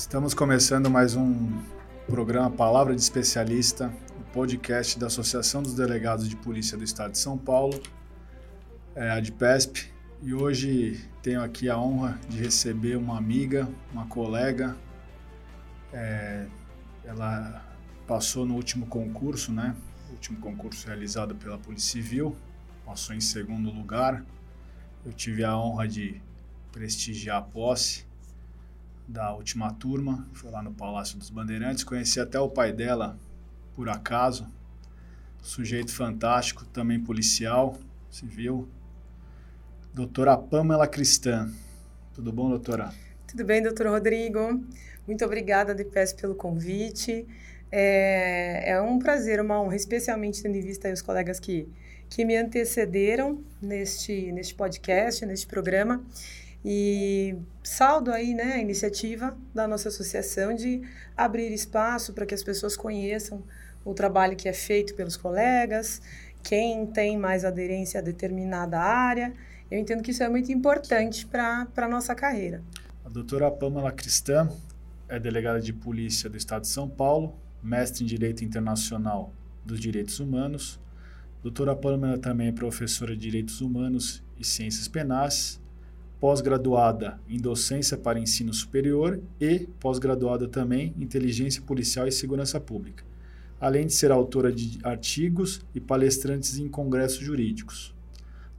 Estamos 0.00 0.32
começando 0.32 0.88
mais 0.88 1.14
um 1.14 1.62
programa 2.06 2.50
Palavra 2.50 2.94
de 2.94 3.02
Especialista, 3.02 3.92
o 4.16 4.20
um 4.20 4.22
podcast 4.32 4.98
da 4.98 5.08
Associação 5.08 5.62
dos 5.62 5.74
Delegados 5.74 6.26
de 6.26 6.34
Polícia 6.36 6.76
do 6.76 6.82
Estado 6.82 7.12
de 7.12 7.18
São 7.18 7.36
Paulo, 7.36 7.78
é, 8.94 9.10
a 9.10 9.16
ADPESP, 9.16 9.92
e 10.22 10.32
hoje 10.32 11.06
tenho 11.22 11.42
aqui 11.42 11.68
a 11.68 11.78
honra 11.78 12.18
de 12.30 12.38
receber 12.38 12.96
uma 12.96 13.18
amiga, 13.18 13.68
uma 13.92 14.06
colega. 14.06 14.74
É, 15.92 16.46
ela 17.04 17.62
passou 18.06 18.46
no 18.46 18.54
último 18.54 18.86
concurso, 18.86 19.52
né? 19.52 19.76
O 20.08 20.12
último 20.12 20.40
concurso 20.40 20.86
realizado 20.86 21.36
pela 21.36 21.58
Polícia 21.58 21.92
Civil, 21.92 22.34
passou 22.86 23.14
em 23.14 23.20
segundo 23.20 23.70
lugar. 23.70 24.24
Eu 25.04 25.12
tive 25.12 25.44
a 25.44 25.54
honra 25.58 25.86
de 25.86 26.22
prestigiar 26.72 27.36
a 27.36 27.42
posse 27.42 28.08
da 29.10 29.34
última 29.34 29.72
turma, 29.72 30.28
foi 30.32 30.50
lá 30.50 30.62
no 30.62 30.72
Palácio 30.72 31.18
dos 31.18 31.30
Bandeirantes, 31.30 31.82
conheci 31.82 32.20
até 32.20 32.38
o 32.38 32.48
pai 32.48 32.72
dela 32.72 33.18
por 33.74 33.88
acaso, 33.88 34.46
sujeito 35.42 35.92
fantástico, 35.92 36.64
também 36.66 37.00
policial, 37.00 37.76
civil, 38.08 38.68
doutora 39.92 40.36
Pamela 40.36 40.86
Cristã. 40.86 41.50
Tudo 42.14 42.32
bom, 42.32 42.48
doutora? 42.50 42.92
Tudo 43.26 43.44
bem, 43.44 43.60
doutor 43.60 43.88
Rodrigo. 43.88 44.64
Muito 45.06 45.24
obrigada, 45.24 45.74
DPS, 45.74 46.14
pelo 46.14 46.36
convite. 46.36 47.26
É, 47.72 48.70
é, 48.72 48.80
um 48.80 48.98
prazer, 48.98 49.40
uma 49.40 49.60
honra, 49.60 49.74
especialmente 49.74 50.40
tendo 50.40 50.56
em 50.56 50.60
vista 50.60 50.92
os 50.92 51.02
colegas 51.02 51.40
que, 51.40 51.68
que 52.08 52.24
me 52.24 52.36
antecederam 52.36 53.42
neste, 53.60 54.30
neste 54.30 54.54
podcast, 54.54 55.26
neste 55.26 55.48
programa. 55.48 56.04
E 56.64 57.36
saldo 57.62 58.12
aí 58.12 58.34
né, 58.34 58.54
a 58.54 58.58
iniciativa 58.58 59.36
da 59.54 59.66
nossa 59.66 59.88
associação 59.88 60.54
de 60.54 60.82
abrir 61.16 61.52
espaço 61.52 62.12
para 62.12 62.26
que 62.26 62.34
as 62.34 62.42
pessoas 62.42 62.76
conheçam 62.76 63.42
o 63.84 63.94
trabalho 63.94 64.36
que 64.36 64.48
é 64.48 64.52
feito 64.52 64.94
pelos 64.94 65.16
colegas, 65.16 66.02
quem 66.42 66.86
tem 66.86 67.16
mais 67.16 67.44
aderência 67.44 68.00
a 68.00 68.02
determinada 68.02 68.78
área. 68.78 69.32
Eu 69.70 69.78
entendo 69.78 70.02
que 70.02 70.10
isso 70.10 70.22
é 70.22 70.28
muito 70.28 70.52
importante 70.52 71.26
para 71.26 71.66
a 71.76 71.88
nossa 71.88 72.14
carreira. 72.14 72.62
A 73.04 73.08
doutora 73.08 73.50
Pamela 73.50 73.92
Cristã 73.92 74.48
é 75.08 75.18
delegada 75.18 75.60
de 75.60 75.72
polícia 75.72 76.28
do 76.28 76.36
Estado 76.36 76.62
de 76.62 76.68
São 76.68 76.88
Paulo, 76.88 77.34
mestre 77.62 78.04
em 78.04 78.06
Direito 78.06 78.44
Internacional 78.44 79.32
dos 79.64 79.80
Direitos 79.80 80.20
Humanos. 80.20 80.78
Doutora 81.42 81.74
Pamela 81.74 82.18
também 82.18 82.48
é 82.48 82.52
professora 82.52 83.14
de 83.16 83.22
Direitos 83.22 83.62
Humanos 83.62 84.22
e 84.38 84.44
Ciências 84.44 84.88
Penais 84.88 85.60
pós-graduada 86.20 87.18
em 87.26 87.38
docência 87.38 87.96
para 87.96 88.20
ensino 88.20 88.52
superior 88.52 89.18
e 89.40 89.60
pós-graduada 89.80 90.46
também 90.46 90.94
em 90.96 91.02
inteligência 91.02 91.62
policial 91.62 92.06
e 92.06 92.12
segurança 92.12 92.60
pública, 92.60 93.02
além 93.58 93.86
de 93.86 93.94
ser 93.94 94.12
autora 94.12 94.52
de 94.52 94.78
artigos 94.84 95.62
e 95.74 95.80
palestrantes 95.80 96.58
em 96.58 96.68
congressos 96.68 97.20
jurídicos. 97.20 97.94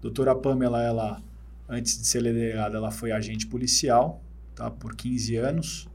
Doutora 0.02 0.34
Pamela, 0.34 0.82
ela, 0.82 1.22
antes 1.70 2.00
de 2.00 2.08
ser 2.08 2.24
delegada, 2.24 2.78
ela 2.78 2.90
foi 2.90 3.12
agente 3.12 3.46
policial 3.46 4.20
tá, 4.56 4.72
por 4.72 4.96
15 4.96 5.36
anos 5.36 5.88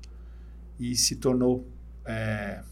e 0.79 0.95
se 0.95 1.17
tornou 1.17 1.67
é, 2.05 2.63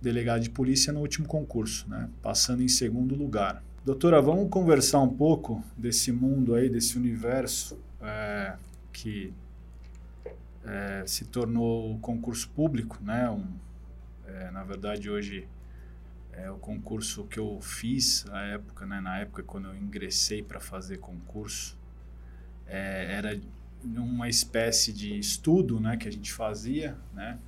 delegada 0.00 0.38
de 0.38 0.50
polícia 0.50 0.92
no 0.92 1.00
último 1.00 1.26
concurso, 1.26 1.88
né, 1.88 2.08
passando 2.22 2.62
em 2.62 2.68
segundo 2.68 3.16
lugar. 3.16 3.64
Doutora, 3.84 4.22
vamos 4.22 4.48
conversar 4.48 5.00
um 5.00 5.08
pouco 5.08 5.64
desse 5.76 6.12
mundo 6.12 6.54
aí, 6.54 6.68
desse 6.68 6.96
universo 6.96 7.76
é, 8.00 8.56
que 8.92 9.32
é, 10.64 11.04
se 11.06 11.24
tornou 11.24 11.98
concurso 11.98 12.48
público, 12.50 12.98
né? 13.02 13.28
Um, 13.30 13.46
é, 14.26 14.50
na 14.50 14.62
verdade, 14.64 15.10
hoje 15.10 15.48
é 16.32 16.50
o 16.50 16.56
concurso 16.56 17.24
que 17.24 17.38
eu 17.38 17.58
fiz 17.60 18.24
na 18.24 18.42
época, 18.42 18.86
né? 18.86 19.00
Na 19.00 19.18
época 19.18 19.42
quando 19.42 19.68
eu 19.68 19.76
ingressei 19.76 20.42
para 20.42 20.60
fazer 20.60 20.98
concurso, 20.98 21.76
é, 22.66 23.14
era 23.14 23.40
uma 23.84 24.28
espécie 24.28 24.92
de 24.92 25.18
estudo, 25.18 25.80
né? 25.80 25.96
Que 25.96 26.08
a 26.08 26.12
gente 26.12 26.32
fazia, 26.32 26.96
né? 27.14 27.38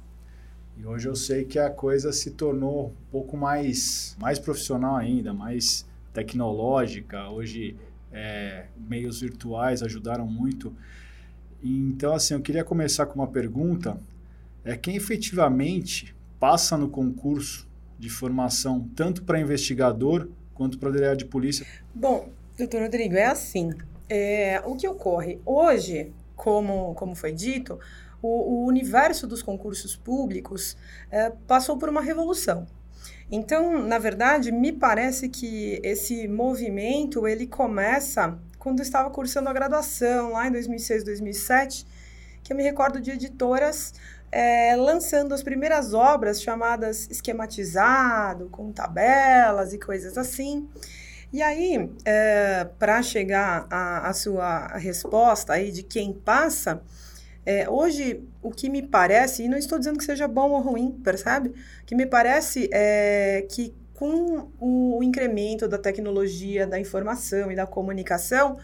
E 0.76 0.86
hoje 0.86 1.08
eu 1.08 1.14
sei 1.14 1.44
que 1.44 1.58
a 1.58 1.68
coisa 1.68 2.12
se 2.12 2.30
tornou 2.30 2.86
um 2.88 3.10
pouco 3.10 3.36
mais, 3.36 4.16
mais 4.18 4.38
profissional 4.38 4.96
ainda, 4.96 5.34
mais 5.34 5.86
tecnológica. 6.12 7.28
Hoje 7.28 7.76
é, 8.12 8.66
meios 8.76 9.20
virtuais 9.20 9.82
ajudaram 9.82 10.26
muito. 10.26 10.74
Então, 11.62 12.14
assim, 12.14 12.34
eu 12.34 12.40
queria 12.40 12.64
começar 12.64 13.06
com 13.06 13.14
uma 13.14 13.26
pergunta. 13.26 13.98
É 14.64 14.76
quem 14.76 14.96
efetivamente 14.96 16.14
passa 16.38 16.76
no 16.76 16.88
concurso 16.88 17.68
de 17.98 18.08
formação 18.08 18.88
tanto 18.96 19.22
para 19.24 19.40
investigador 19.40 20.28
quanto 20.54 20.78
para 20.78 20.90
delegado 20.90 21.18
de 21.18 21.26
polícia? 21.26 21.66
Bom, 21.94 22.30
doutor 22.56 22.82
Rodrigo, 22.82 23.14
é 23.14 23.26
assim. 23.26 23.70
É, 24.08 24.60
o 24.64 24.74
que 24.74 24.88
ocorre 24.88 25.38
hoje, 25.44 26.12
como, 26.34 26.94
como 26.94 27.14
foi 27.14 27.32
dito, 27.32 27.78
o, 28.22 28.64
o 28.64 28.66
universo 28.66 29.26
dos 29.26 29.42
concursos 29.42 29.94
públicos 29.96 30.76
é, 31.10 31.30
passou 31.46 31.76
por 31.76 31.88
uma 31.88 32.00
revolução. 32.00 32.66
Então, 33.30 33.80
na 33.86 33.98
verdade, 33.98 34.50
me 34.50 34.72
parece 34.72 35.28
que 35.28 35.80
esse 35.84 36.26
movimento 36.26 37.26
ele 37.28 37.46
começa 37.46 38.38
quando 38.58 38.80
eu 38.80 38.82
estava 38.82 39.08
cursando 39.10 39.48
a 39.48 39.52
graduação, 39.52 40.32
lá 40.32 40.46
em 40.46 40.52
2006, 40.52 41.04
2007, 41.04 41.86
que 42.42 42.52
eu 42.52 42.56
me 42.56 42.62
recordo 42.62 43.00
de 43.00 43.12
editoras 43.12 43.94
é, 44.32 44.76
lançando 44.76 45.32
as 45.32 45.42
primeiras 45.42 45.92
obras 45.92 46.42
chamadas 46.42 47.08
esquematizado, 47.10 48.48
com 48.50 48.70
tabelas 48.72 49.72
e 49.72 49.78
coisas 49.78 50.16
assim. 50.16 50.68
E 51.32 51.42
aí, 51.42 51.90
é, 52.04 52.68
para 52.78 53.02
chegar 53.02 53.66
à 53.70 54.12
sua 54.12 54.66
resposta 54.76 55.52
aí 55.52 55.70
de 55.70 55.82
quem 55.82 56.12
passa, 56.12 56.82
é, 57.44 57.68
hoje, 57.68 58.22
o 58.42 58.50
que 58.50 58.68
me 58.68 58.82
parece, 58.82 59.44
e 59.44 59.48
não 59.48 59.56
estou 59.56 59.78
dizendo 59.78 59.98
que 59.98 60.04
seja 60.04 60.28
bom 60.28 60.50
ou 60.50 60.60
ruim, 60.60 60.90
percebe? 61.02 61.50
O 61.82 61.84
que 61.86 61.94
me 61.94 62.06
parece 62.06 62.68
é 62.72 63.46
que 63.48 63.74
com 63.94 64.48
o 64.58 65.02
incremento 65.02 65.68
da 65.68 65.76
tecnologia, 65.76 66.66
da 66.66 66.80
informação 66.80 67.52
e 67.52 67.54
da 67.54 67.66
comunicação, 67.66 68.58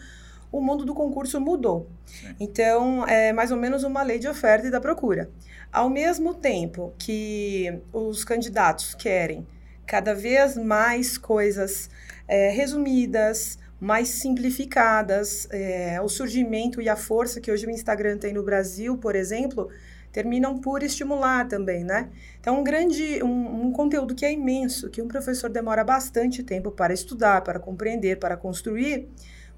o 0.51 0.61
mundo 0.61 0.83
do 0.85 0.95
concurso 0.95 1.39
mudou. 1.39 1.87
Sim. 2.05 2.35
Então, 2.39 3.05
é 3.07 3.31
mais 3.33 3.51
ou 3.51 3.57
menos 3.57 3.83
uma 3.83 4.01
lei 4.01 4.17
de 4.17 4.27
oferta 4.27 4.67
e 4.67 4.71
da 4.71 4.81
procura. 4.81 5.29
Ao 5.71 5.89
mesmo 5.89 6.33
tempo 6.33 6.93
que 6.97 7.81
os 7.93 8.23
candidatos 8.23 8.95
querem 8.95 9.45
cada 9.85 10.15
vez 10.15 10.57
mais 10.57 11.17
coisas 11.17 11.89
é, 12.27 12.49
resumidas, 12.49 13.59
mais 13.79 14.09
simplificadas. 14.09 15.47
É, 15.51 15.99
o 16.01 16.09
surgimento 16.09 16.81
e 16.81 16.89
a 16.89 16.95
força 16.95 17.39
que 17.39 17.51
hoje 17.51 17.65
o 17.65 17.69
Instagram 17.69 18.17
tem 18.17 18.33
no 18.33 18.43
Brasil, 18.43 18.97
por 18.97 19.15
exemplo, 19.15 19.69
terminam 20.11 20.57
por 20.57 20.81
estimular 20.81 21.47
também, 21.47 21.83
né? 21.83 22.09
Então, 22.39 22.59
um 22.59 22.63
grande, 22.63 23.21
um, 23.23 23.67
um, 23.67 23.71
conteúdo 23.71 24.15
que 24.15 24.25
é 24.25 24.31
imenso, 24.31 24.89
que 24.89 25.01
um 25.01 25.07
professor 25.07 25.49
demora 25.49 25.83
bastante 25.83 26.41
tempo 26.43 26.71
para 26.71 26.93
estudar, 26.93 27.41
para 27.41 27.59
compreender, 27.59 28.17
para 28.17 28.35
construir, 28.35 29.07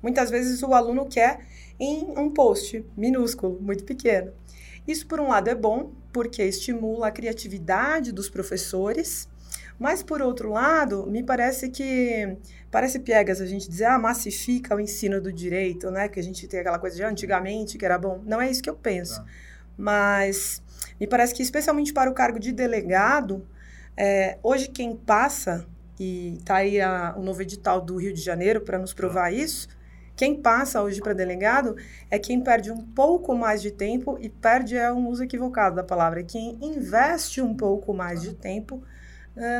muitas 0.01 0.29
vezes 0.29 0.61
o 0.63 0.73
aluno 0.73 1.05
quer 1.05 1.39
em 1.79 2.13
um 2.17 2.29
post 2.29 2.85
minúsculo, 2.97 3.57
muito 3.61 3.85
pequeno. 3.85 4.33
Isso, 4.85 5.07
por 5.07 5.19
um 5.19 5.29
lado, 5.29 5.49
é 5.49 5.55
bom, 5.55 5.91
porque 6.11 6.43
estimula 6.43 7.07
a 7.07 7.11
criatividade 7.11 8.11
dos 8.11 8.29
professores, 8.29 9.29
mas, 9.79 10.03
por 10.03 10.21
outro 10.21 10.51
lado, 10.51 11.07
me 11.07 11.23
parece 11.23 11.69
que. 11.69 12.37
Parece 12.69 12.99
piegas 12.99 13.39
a 13.39 13.45
gente 13.45 13.69
dizer, 13.69 13.85
ah, 13.85 13.97
massifica 13.97 14.75
o 14.75 14.79
ensino 14.79 15.21
do 15.21 15.31
direito, 15.31 15.89
né? 15.89 16.09
Que 16.09 16.19
a 16.19 16.23
gente 16.23 16.45
tem 16.47 16.59
aquela 16.59 16.77
coisa 16.77 16.97
de 16.97 17.03
antigamente 17.03 17.77
que 17.77 17.85
era 17.85 17.97
bom. 17.97 18.21
Não 18.25 18.41
é 18.41 18.51
isso 18.51 18.61
que 18.61 18.69
eu 18.69 18.75
penso. 18.75 19.21
Tá. 19.21 19.25
Mas 19.77 20.61
me 20.99 21.07
parece 21.07 21.33
que, 21.33 21.41
especialmente 21.41 21.93
para 21.93 22.11
o 22.11 22.13
cargo 22.13 22.37
de 22.37 22.51
delegado, 22.51 23.47
é, 23.95 24.37
hoje 24.43 24.67
quem 24.67 24.97
passa, 24.97 25.65
e 25.97 26.35
está 26.39 26.57
aí 26.57 26.81
a, 26.81 27.15
o 27.17 27.23
novo 27.23 27.41
edital 27.41 27.79
do 27.79 27.95
Rio 27.95 28.13
de 28.13 28.21
Janeiro 28.21 28.59
para 28.59 28.77
nos 28.77 28.93
provar 28.93 29.29
tá. 29.29 29.31
isso, 29.31 29.69
quem 30.13 30.35
passa 30.35 30.83
hoje 30.83 30.99
para 30.99 31.13
delegado 31.13 31.77
é 32.11 32.19
quem 32.19 32.41
perde 32.41 32.69
um 32.69 32.85
pouco 32.85 33.33
mais 33.33 33.61
de 33.61 33.71
tempo, 33.71 34.17
e 34.19 34.27
perde 34.27 34.75
é 34.75 34.91
um 34.91 35.07
uso 35.07 35.23
equivocado 35.23 35.77
da 35.77 35.83
palavra, 35.83 36.19
é 36.19 36.23
quem 36.23 36.59
investe 36.61 37.41
um 37.41 37.55
pouco 37.55 37.93
mais 37.93 38.21
de 38.21 38.33
tempo 38.33 38.83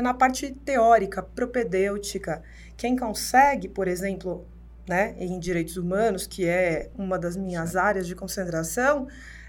na 0.02 0.12
parte 0.12 0.50
teórica, 0.52 1.22
propedêutica. 1.22 2.42
Quem 2.76 2.96
consegue, 2.96 3.68
por 3.68 3.88
exemplo, 3.88 4.46
né, 4.88 5.14
em 5.18 5.38
direitos 5.38 5.76
humanos, 5.76 6.26
que 6.26 6.46
é 6.46 6.90
uma 6.98 7.18
das 7.18 7.36
minhas 7.36 7.76
áreas 7.76 8.06
de 8.06 8.14
concentração, 8.14 9.06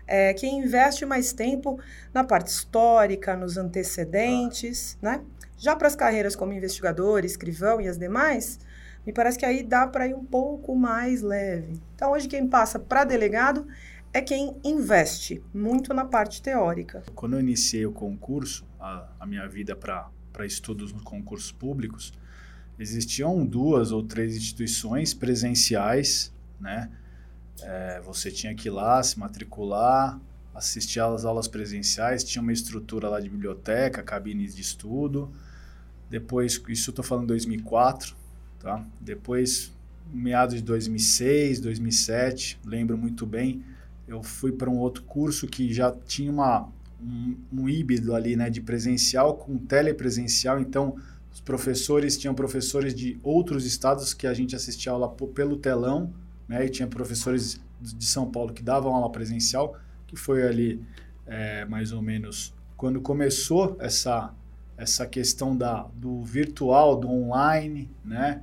é 0.07 0.33
quem 0.33 0.59
investe 0.59 1.05
mais 1.05 1.31
tempo 1.33 1.79
na 2.13 2.23
parte 2.23 2.47
histórica, 2.47 3.35
nos 3.35 3.57
antecedentes, 3.57 4.97
né? 5.01 5.21
Já 5.57 5.75
para 5.75 5.87
as 5.87 5.95
carreiras 5.95 6.35
como 6.35 6.53
investigador, 6.53 7.23
escrivão 7.23 7.79
e 7.79 7.87
as 7.87 7.97
demais, 7.97 8.59
me 9.05 9.13
parece 9.13 9.37
que 9.37 9.45
aí 9.45 9.63
dá 9.63 9.87
para 9.87 10.07
ir 10.07 10.13
um 10.13 10.25
pouco 10.25 10.75
mais 10.75 11.21
leve. 11.21 11.79
Então, 11.95 12.11
hoje 12.11 12.27
quem 12.27 12.47
passa 12.47 12.77
para 12.77 13.03
delegado 13.03 13.67
é 14.13 14.21
quem 14.21 14.57
investe 14.63 15.41
muito 15.53 15.93
na 15.93 16.03
parte 16.03 16.41
teórica. 16.41 17.03
Quando 17.15 17.33
eu 17.33 17.39
iniciei 17.39 17.85
o 17.85 17.91
concurso, 17.91 18.67
a, 18.79 19.07
a 19.19 19.25
minha 19.25 19.47
vida 19.47 19.75
para 19.75 20.09
estudos 20.45 20.91
nos 20.91 21.03
concursos 21.03 21.51
públicos, 21.51 22.13
existiam 22.79 23.45
duas 23.45 23.91
ou 23.91 24.03
três 24.03 24.35
instituições 24.35 25.13
presenciais, 25.13 26.33
né? 26.59 26.89
É, 27.61 28.01
você 28.01 28.31
tinha 28.31 28.55
que 28.55 28.69
ir 28.69 28.71
lá, 28.71 29.01
se 29.03 29.19
matricular, 29.19 30.19
assistir 30.53 30.99
às 30.99 31.25
aulas 31.25 31.47
presenciais, 31.47 32.23
tinha 32.23 32.41
uma 32.41 32.51
estrutura 32.51 33.07
lá 33.07 33.19
de 33.19 33.29
biblioteca, 33.29 34.01
cabines 34.01 34.55
de 34.55 34.61
estudo. 34.61 35.31
Depois, 36.09 36.61
isso 36.67 36.89
eu 36.89 36.91
estou 36.91 37.05
falando 37.05 37.27
2004, 37.27 38.15
tá? 38.59 38.85
Depois, 38.99 39.71
meados 40.11 40.55
de 40.55 40.61
2006, 40.61 41.59
2007, 41.61 42.59
lembro 42.65 42.97
muito 42.97 43.25
bem, 43.25 43.63
eu 44.07 44.21
fui 44.21 44.51
para 44.51 44.69
um 44.69 44.77
outro 44.77 45.03
curso 45.03 45.47
que 45.47 45.73
já 45.73 45.91
tinha 45.91 46.31
uma, 46.31 46.67
um, 47.03 47.35
um 47.51 47.69
híbrido 47.69 48.13
ali, 48.15 48.35
né, 48.35 48.49
de 48.49 48.61
presencial 48.61 49.35
com 49.35 49.57
telepresencial, 49.57 50.59
então 50.59 50.95
os 51.31 51.39
professores 51.39 52.17
tinham 52.17 52.35
professores 52.35 52.93
de 52.93 53.17
outros 53.23 53.65
estados 53.65 54.13
que 54.13 54.27
a 54.27 54.33
gente 54.33 54.55
assistia 54.55 54.91
aula 54.91 55.09
pelo 55.09 55.55
telão, 55.55 56.13
né? 56.47 56.65
E 56.65 56.69
tinha 56.69 56.87
professores 56.87 57.59
de 57.79 58.05
São 58.05 58.29
Paulo 58.29 58.53
que 58.53 58.61
davam 58.61 58.93
aula 58.93 59.09
presencial, 59.09 59.77
que 60.05 60.17
foi 60.17 60.45
ali 60.45 60.83
é, 61.25 61.63
mais 61.65 61.93
ou 61.93 62.01
menos 62.01 62.53
quando 62.75 62.99
começou 62.99 63.77
essa 63.79 64.33
essa 64.77 65.05
questão 65.05 65.55
da, 65.55 65.87
do 65.93 66.23
virtual, 66.23 66.95
do 66.95 67.07
online, 67.07 67.87
né? 68.03 68.41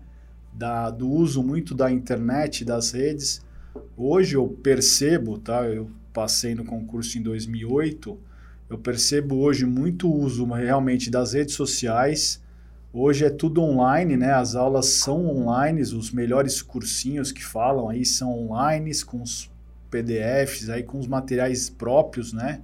Da, 0.52 0.88
do 0.88 1.08
uso 1.08 1.42
muito 1.42 1.74
da 1.74 1.90
internet, 1.90 2.64
das 2.64 2.92
redes. 2.92 3.44
Hoje 3.96 4.36
eu 4.36 4.48
percebo, 4.48 5.36
tá? 5.38 5.64
Eu 5.64 5.90
passei 6.12 6.54
no 6.54 6.64
concurso 6.64 7.18
em 7.18 7.22
2008, 7.22 8.16
eu 8.68 8.78
percebo 8.78 9.36
hoje 9.36 9.64
muito 9.64 10.12
uso 10.12 10.44
realmente 10.44 11.10
das 11.10 11.32
redes 11.32 11.54
sociais, 11.54 12.40
Hoje 12.90 13.26
é 13.26 13.30
tudo 13.30 13.60
online, 13.62 14.16
né? 14.16 14.32
As 14.32 14.54
aulas 14.54 14.86
são 14.86 15.26
online, 15.26 15.82
os 15.82 16.10
melhores 16.10 16.62
cursinhos 16.62 17.30
que 17.30 17.44
falam 17.44 17.88
aí 17.88 18.04
são 18.04 18.32
online, 18.32 18.90
com 19.04 19.20
os 19.20 19.50
PDFs, 19.90 20.70
aí 20.70 20.82
com 20.82 20.98
os 20.98 21.06
materiais 21.06 21.68
próprios, 21.68 22.32
né? 22.32 22.62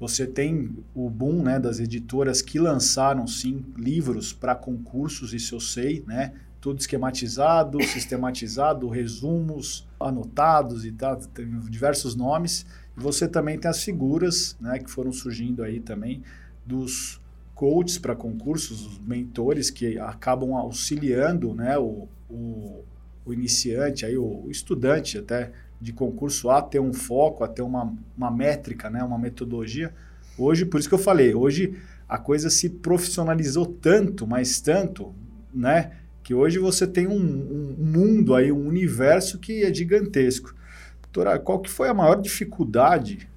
Você 0.00 0.26
tem 0.26 0.70
o 0.94 1.08
boom 1.08 1.42
né, 1.42 1.60
das 1.60 1.78
editoras 1.78 2.42
que 2.42 2.58
lançaram, 2.58 3.26
sim, 3.26 3.64
livros 3.76 4.32
para 4.32 4.54
concursos, 4.54 5.32
isso 5.32 5.54
eu 5.54 5.60
sei, 5.60 6.02
né? 6.06 6.32
Tudo 6.60 6.80
esquematizado, 6.80 7.82
sistematizado, 7.84 8.88
resumos 8.88 9.88
anotados 9.98 10.84
e 10.84 10.92
tal, 10.92 11.16
tem 11.16 11.48
diversos 11.68 12.14
nomes. 12.14 12.66
Você 12.96 13.26
também 13.26 13.58
tem 13.58 13.70
as 13.70 13.82
figuras, 13.82 14.56
né, 14.60 14.78
que 14.78 14.90
foram 14.90 15.12
surgindo 15.12 15.62
aí 15.62 15.80
também 15.80 16.22
dos 16.64 17.20
coaches 17.60 17.98
para 17.98 18.16
concursos, 18.16 18.86
os 18.86 18.98
mentores 18.98 19.68
que 19.70 19.98
acabam 19.98 20.54
auxiliando 20.54 21.54
né, 21.54 21.76
o, 21.76 22.08
o, 22.30 22.82
o 23.24 23.32
iniciante, 23.34 24.06
aí, 24.06 24.16
o, 24.16 24.44
o, 24.46 24.50
estudante 24.50 25.18
até 25.18 25.52
de 25.78 25.92
concurso 25.92 26.48
a 26.48 26.62
ter 26.62 26.80
um 26.80 26.92
foco, 26.92 27.44
a 27.44 27.48
ter 27.48 27.60
uma, 27.60 27.94
uma 28.16 28.30
métrica, 28.30 28.88
né, 28.88 29.02
uma 29.04 29.18
metodologia. 29.18 29.92
Hoje, 30.38 30.64
por 30.64 30.80
isso 30.80 30.88
que 30.88 30.94
eu 30.94 30.98
falei, 30.98 31.34
hoje 31.34 31.76
a 32.08 32.16
coisa 32.16 32.48
se 32.48 32.70
profissionalizou 32.70 33.66
tanto, 33.66 34.26
mas 34.26 34.58
tanto, 34.60 35.14
né, 35.52 35.92
que 36.30 36.34
hoje 36.34 36.60
você 36.60 36.86
tem 36.86 37.08
um, 37.08 37.12
um 37.12 37.74
mundo 37.76 38.36
aí, 38.36 38.52
um 38.52 38.68
universo 38.68 39.36
que 39.40 39.64
é 39.64 39.74
gigantesco. 39.74 40.54
Doutora, 41.02 41.40
qual 41.40 41.58
que 41.58 41.68
foi 41.68 41.88
a 41.88 41.92
maior 41.92 42.14
dificuldade 42.14 43.28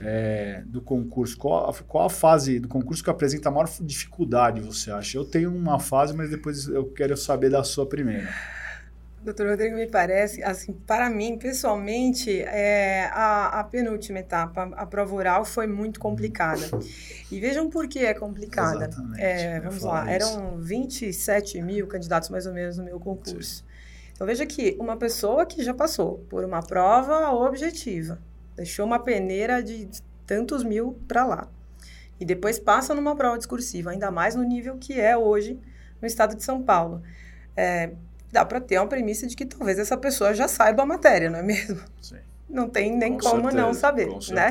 é, 0.00 0.62
do 0.64 0.80
concurso? 0.80 1.36
Qual, 1.36 1.74
qual 1.88 2.06
a 2.06 2.08
fase 2.08 2.60
do 2.60 2.68
concurso 2.68 3.02
que 3.02 3.10
apresenta 3.10 3.48
a 3.48 3.50
maior 3.50 3.68
dificuldade, 3.80 4.60
você 4.60 4.92
acha? 4.92 5.18
Eu 5.18 5.24
tenho 5.24 5.52
uma 5.52 5.80
fase, 5.80 6.14
mas 6.14 6.30
depois 6.30 6.68
eu 6.68 6.84
quero 6.84 7.16
saber 7.16 7.50
da 7.50 7.64
sua 7.64 7.84
primeira. 7.84 8.32
Doutor 9.26 9.48
Rodrigo, 9.48 9.76
me 9.76 9.88
parece, 9.88 10.42
assim, 10.42 10.72
para 10.72 11.10
mim, 11.10 11.36
pessoalmente, 11.36 12.40
é, 12.42 13.10
a, 13.12 13.60
a, 13.60 13.64
penúltima 13.64 14.20
etapa, 14.20 14.70
a 14.76 14.86
prova 14.86 15.14
oral, 15.14 15.44
foi 15.44 15.66
muito 15.66 15.98
complicada. 16.00 16.62
E 17.30 17.40
vejam 17.40 17.68
por 17.68 17.88
que 17.88 17.98
é 17.98 18.14
complicada. 18.14 18.88
É, 19.18 19.58
vamos 19.60 19.82
lá, 19.82 20.04
isso. 20.16 20.32
eram 20.38 20.58
27 20.58 21.60
mil 21.60 21.86
candidatos, 21.88 22.30
mais 22.30 22.46
ou 22.46 22.54
menos, 22.54 22.78
no 22.78 22.84
meu 22.84 23.00
concurso. 23.00 23.56
Sim. 23.56 23.64
Então, 24.12 24.26
veja 24.26 24.46
que 24.46 24.76
uma 24.80 24.96
pessoa 24.96 25.44
que 25.44 25.62
já 25.62 25.74
passou 25.74 26.24
por 26.30 26.44
uma 26.44 26.62
prova 26.62 27.32
objetiva, 27.32 28.18
Deixou 28.56 28.86
uma 28.86 28.98
peneira 28.98 29.62
de 29.62 29.86
tantos 30.26 30.64
mil 30.64 30.98
para 31.06 31.26
lá. 31.26 31.48
E 32.18 32.24
depois 32.24 32.58
passa 32.58 32.94
numa 32.94 33.14
prova 33.14 33.36
discursiva, 33.36 33.90
ainda 33.90 34.10
mais 34.10 34.34
no 34.34 34.42
nível 34.42 34.78
que 34.78 34.98
é 34.98 35.14
hoje 35.14 35.60
no 36.00 36.06
estado 36.06 36.34
de 36.34 36.42
São 36.42 36.62
Paulo. 36.62 37.02
É, 37.54 37.92
dá 38.32 38.44
para 38.44 38.60
ter 38.60 38.78
uma 38.78 38.86
premissa 38.86 39.26
de 39.26 39.36
que 39.36 39.44
talvez 39.44 39.78
essa 39.78 39.96
pessoa 39.96 40.34
já 40.34 40.48
saiba 40.48 40.82
a 40.82 40.86
matéria, 40.86 41.30
não 41.30 41.38
é 41.38 41.42
mesmo? 41.42 41.80
Sim. 42.00 42.18
Não 42.48 42.68
tem 42.68 42.96
nem 42.96 43.14
com 43.14 43.18
como 43.18 43.42
certeza, 43.42 43.62
não 43.62 43.74
saber, 43.74 44.08
né? 44.30 44.50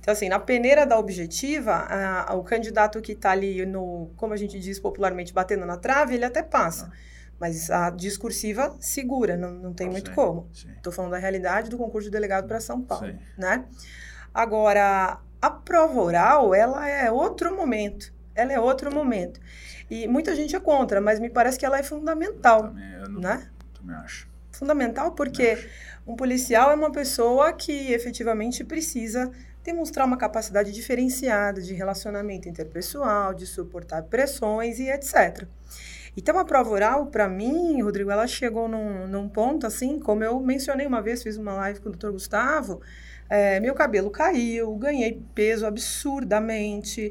Então, 0.00 0.12
assim, 0.12 0.28
na 0.28 0.38
peneira 0.38 0.84
da 0.84 0.98
objetiva, 0.98 1.72
a, 1.72 2.32
a, 2.32 2.34
o 2.34 2.42
candidato 2.42 3.00
que 3.00 3.12
está 3.12 3.30
ali 3.30 3.64
no, 3.64 4.10
como 4.16 4.34
a 4.34 4.36
gente 4.36 4.58
diz 4.58 4.80
popularmente, 4.80 5.32
batendo 5.32 5.64
na 5.64 5.76
trave, 5.76 6.14
ele 6.16 6.24
até 6.24 6.42
passa. 6.42 6.90
Ah. 6.92 6.96
Mas 7.38 7.70
a 7.70 7.90
discursiva 7.90 8.74
segura, 8.80 9.36
não, 9.36 9.50
não 9.52 9.72
tem 9.72 9.88
muito 9.88 10.08
sim, 10.08 10.14
como. 10.14 10.48
Estou 10.76 10.92
falando 10.92 11.12
da 11.12 11.18
realidade 11.18 11.70
do 11.70 11.76
concurso 11.76 12.06
de 12.06 12.10
delegado 12.10 12.48
para 12.48 12.60
São 12.60 12.80
Paulo, 12.80 13.06
sim. 13.06 13.18
né? 13.36 13.64
Agora, 14.32 15.20
a 15.40 15.50
prova 15.50 16.00
oral, 16.00 16.54
ela 16.54 16.88
é 16.88 17.10
outro 17.10 17.54
momento. 17.54 18.12
Ela 18.34 18.52
é 18.52 18.60
outro 18.60 18.92
momento. 18.92 19.40
E 19.90 20.06
muita 20.06 20.34
gente 20.34 20.56
é 20.56 20.60
contra, 20.60 21.00
mas 21.00 21.20
me 21.20 21.30
parece 21.30 21.58
que 21.58 21.64
ela 21.64 21.78
é 21.78 21.82
fundamental, 21.82 22.64
também, 22.64 22.92
eu 22.94 23.08
não, 23.08 23.20
né? 23.20 23.48
Também 23.74 23.96
acho. 23.96 24.28
Fundamental 24.50 25.12
porque 25.12 25.58
um 26.06 26.16
policial 26.16 26.70
é 26.70 26.74
uma 26.74 26.90
pessoa 26.90 27.52
que 27.52 27.92
efetivamente 27.92 28.64
precisa 28.64 29.30
demonstrar 29.62 30.06
uma 30.06 30.16
capacidade 30.16 30.72
diferenciada 30.72 31.60
de 31.60 31.74
relacionamento 31.74 32.48
interpessoal, 32.48 33.34
de 33.34 33.46
suportar 33.46 34.04
pressões 34.04 34.78
e 34.78 34.88
etc. 34.88 35.46
Então, 36.16 36.38
a 36.38 36.44
prova 36.44 36.70
oral, 36.70 37.06
para 37.06 37.28
mim, 37.28 37.82
Rodrigo, 37.82 38.10
ela 38.10 38.26
chegou 38.26 38.68
num, 38.68 39.06
num, 39.06 39.28
ponto, 39.28 39.66
assim, 39.66 39.98
como 39.98 40.24
eu 40.24 40.40
mencionei 40.40 40.86
uma 40.86 41.02
vez, 41.02 41.22
fiz 41.22 41.36
uma 41.36 41.52
live 41.52 41.80
com 41.80 41.88
o 41.88 41.92
doutor 41.92 42.12
Gustavo, 42.12 42.80
é, 43.28 43.60
meu 43.60 43.74
cabelo 43.74 44.10
caiu, 44.10 44.74
ganhei 44.76 45.22
peso 45.34 45.66
absurdamente, 45.66 47.10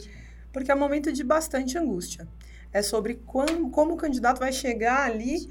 porque 0.52 0.72
é 0.72 0.76
um 0.76 0.80
momento 0.80 1.12
de 1.12 1.24
bastante 1.24 1.78
angústia. 1.78 2.28
É 2.76 2.82
sobre 2.82 3.16
como, 3.26 3.70
como 3.70 3.94
o 3.94 3.98
candidato 3.98 4.40
vai 4.40 4.52
chegar 4.52 5.10
ali 5.10 5.48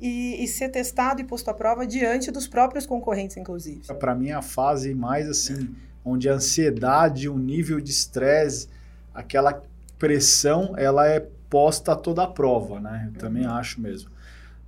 e, 0.00 0.42
e, 0.44 0.46
ser 0.46 0.68
testado 0.68 1.20
e 1.20 1.24
posto 1.24 1.48
à 1.48 1.54
prova 1.54 1.86
diante 1.86 2.30
dos 2.30 2.46
próprios 2.46 2.84
concorrentes, 2.84 3.36
inclusive. 3.36 3.80
Para 3.98 4.14
mim, 4.14 4.30
a 4.30 4.42
fase 4.42 4.94
mais, 4.94 5.28
assim, 5.28 5.74
onde 6.04 6.28
a 6.28 6.34
ansiedade, 6.34 7.28
o 7.28 7.38
nível 7.38 7.80
de 7.80 7.90
estresse, 7.90 8.68
aquela 9.14 9.62
pressão, 9.98 10.74
ela 10.76 11.06
é 11.06 11.26
resposta 11.54 11.92
a 11.92 11.96
toda 11.96 12.24
a 12.24 12.26
prova, 12.26 12.80
né? 12.80 13.10
Eu 13.14 13.18
também 13.18 13.46
uhum. 13.46 13.52
acho 13.52 13.80
mesmo. 13.80 14.10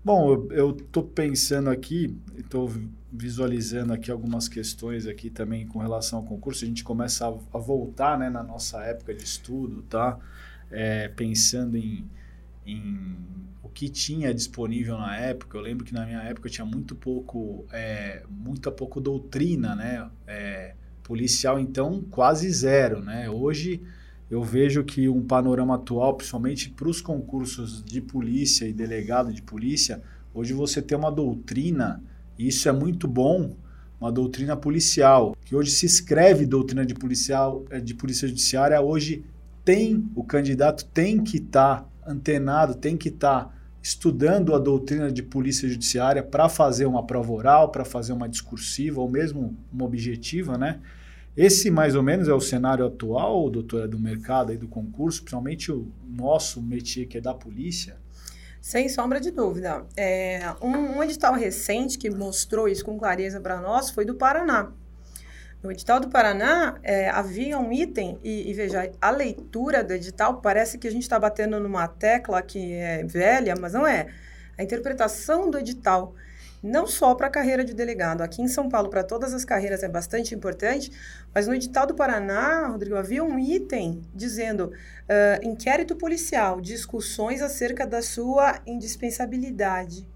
Bom, 0.04 0.46
eu 0.50 0.70
estou 0.70 1.02
pensando 1.02 1.68
aqui, 1.68 2.16
estou 2.38 2.72
visualizando 3.12 3.92
aqui 3.92 4.10
algumas 4.10 4.48
questões 4.48 5.06
aqui 5.06 5.28
também 5.28 5.66
com 5.66 5.80
relação 5.80 6.20
ao 6.20 6.24
concurso. 6.24 6.64
A 6.64 6.68
gente 6.68 6.84
começa 6.84 7.26
a, 7.26 7.34
a 7.54 7.58
voltar, 7.58 8.16
né, 8.16 8.30
na 8.30 8.42
nossa 8.42 8.82
época 8.84 9.12
de 9.12 9.24
estudo, 9.24 9.82
tá? 9.82 10.16
É, 10.70 11.08
pensando 11.08 11.76
em, 11.76 12.04
em 12.66 13.16
o 13.62 13.68
que 13.68 13.88
tinha 13.88 14.34
disponível 14.34 14.98
na 14.98 15.16
época. 15.16 15.56
Eu 15.56 15.62
lembro 15.62 15.84
que 15.84 15.94
na 15.94 16.04
minha 16.04 16.22
época 16.22 16.48
tinha 16.48 16.64
muito 16.64 16.94
pouco, 16.94 17.64
é, 17.72 18.22
muito 18.28 18.70
pouco 18.72 19.00
doutrina, 19.00 19.74
né? 19.74 20.08
É, 20.26 20.74
policial, 21.02 21.58
então, 21.58 22.02
quase 22.10 22.50
zero, 22.50 23.00
né? 23.00 23.30
Hoje 23.30 23.80
eu 24.28 24.42
vejo 24.42 24.82
que 24.82 25.08
um 25.08 25.22
panorama 25.22 25.76
atual, 25.76 26.14
principalmente 26.14 26.70
para 26.70 26.88
os 26.88 27.00
concursos 27.00 27.84
de 27.84 28.00
polícia 28.00 28.66
e 28.66 28.72
delegado 28.72 29.32
de 29.32 29.40
polícia, 29.40 30.02
hoje 30.34 30.52
você 30.52 30.82
tem 30.82 30.98
uma 30.98 31.12
doutrina, 31.12 32.02
e 32.36 32.48
isso 32.48 32.68
é 32.68 32.72
muito 32.72 33.06
bom, 33.06 33.54
uma 34.00 34.10
doutrina 34.10 34.56
policial, 34.56 35.36
que 35.44 35.54
hoje 35.54 35.70
se 35.70 35.86
escreve 35.86 36.44
doutrina 36.44 36.84
de 36.84 36.94
policial, 36.94 37.64
eh, 37.70 37.80
de 37.80 37.94
polícia 37.94 38.26
judiciária, 38.26 38.80
hoje 38.80 39.24
tem, 39.66 40.08
o 40.14 40.22
candidato 40.22 40.84
tem 40.84 41.22
que 41.24 41.38
estar 41.38 41.80
tá 41.80 41.88
antenado, 42.06 42.76
tem 42.76 42.96
que 42.96 43.08
estar 43.08 43.46
tá 43.46 43.54
estudando 43.82 44.54
a 44.54 44.60
doutrina 44.60 45.10
de 45.10 45.24
polícia 45.24 45.68
judiciária 45.68 46.22
para 46.22 46.48
fazer 46.48 46.86
uma 46.86 47.04
prova 47.04 47.32
oral, 47.32 47.72
para 47.72 47.84
fazer 47.84 48.12
uma 48.12 48.28
discursiva 48.28 49.00
ou 49.00 49.10
mesmo 49.10 49.58
uma 49.72 49.84
objetiva, 49.84 50.56
né? 50.56 50.80
Esse, 51.36 51.68
mais 51.68 51.96
ou 51.96 52.02
menos, 52.02 52.28
é 52.28 52.32
o 52.32 52.40
cenário 52.40 52.86
atual, 52.86 53.50
doutora, 53.50 53.88
do 53.88 53.98
mercado 53.98 54.52
e 54.52 54.56
do 54.56 54.68
concurso, 54.68 55.22
principalmente 55.22 55.72
o 55.72 55.88
nosso 56.08 56.62
métier, 56.62 57.06
que 57.06 57.18
é 57.18 57.20
da 57.20 57.34
polícia? 57.34 57.96
Sem 58.60 58.88
sombra 58.88 59.20
de 59.20 59.32
dúvida. 59.32 59.84
É, 59.96 60.54
um, 60.62 60.98
um 60.98 61.02
edital 61.02 61.34
recente 61.34 61.98
que 61.98 62.08
mostrou 62.08 62.68
isso 62.68 62.84
com 62.84 62.96
clareza 62.96 63.40
para 63.40 63.60
nós 63.60 63.90
foi 63.90 64.04
do 64.04 64.14
Paraná. 64.14 64.72
No 65.66 65.72
edital 65.72 65.98
do 65.98 66.08
Paraná, 66.08 66.78
é, 66.80 67.10
havia 67.10 67.58
um 67.58 67.72
item, 67.72 68.20
e, 68.22 68.48
e, 68.48 68.54
veja, 68.54 68.88
a 69.00 69.10
leitura 69.10 69.82
do 69.82 69.92
edital 69.92 70.40
parece 70.40 70.78
que 70.78 70.86
a 70.86 70.90
gente 70.92 71.02
está 71.02 71.18
batendo 71.18 71.58
numa 71.58 71.88
tecla 71.88 72.40
que 72.40 72.74
é 72.74 73.02
velha, 73.02 73.56
mas 73.60 73.72
não 73.72 73.84
é. 73.84 74.06
A 74.56 74.62
interpretação 74.62 75.50
do 75.50 75.58
edital, 75.58 76.14
não 76.62 76.86
só 76.86 77.16
para 77.16 77.26
a 77.26 77.30
carreira 77.30 77.64
de 77.64 77.74
delegado, 77.74 78.22
aqui 78.22 78.40
em 78.40 78.46
São 78.46 78.68
Paulo, 78.68 78.88
para 78.88 79.02
todas 79.02 79.34
as 79.34 79.44
carreiras 79.44 79.82
é 79.82 79.88
bastante 79.88 80.36
importante, 80.36 80.92
mas 81.34 81.48
no 81.48 81.54
edital 81.56 81.84
do 81.84 81.96
Paraná, 81.96 82.68
Rodrigo, 82.68 82.94
havia 82.94 83.24
um 83.24 83.36
item 83.36 84.02
dizendo 84.14 84.66
uh, 84.66 85.44
inquérito 85.44 85.96
policial, 85.96 86.60
discussões 86.60 87.42
acerca 87.42 87.84
da 87.84 88.02
sua 88.02 88.60
indispensabilidade. 88.64 90.06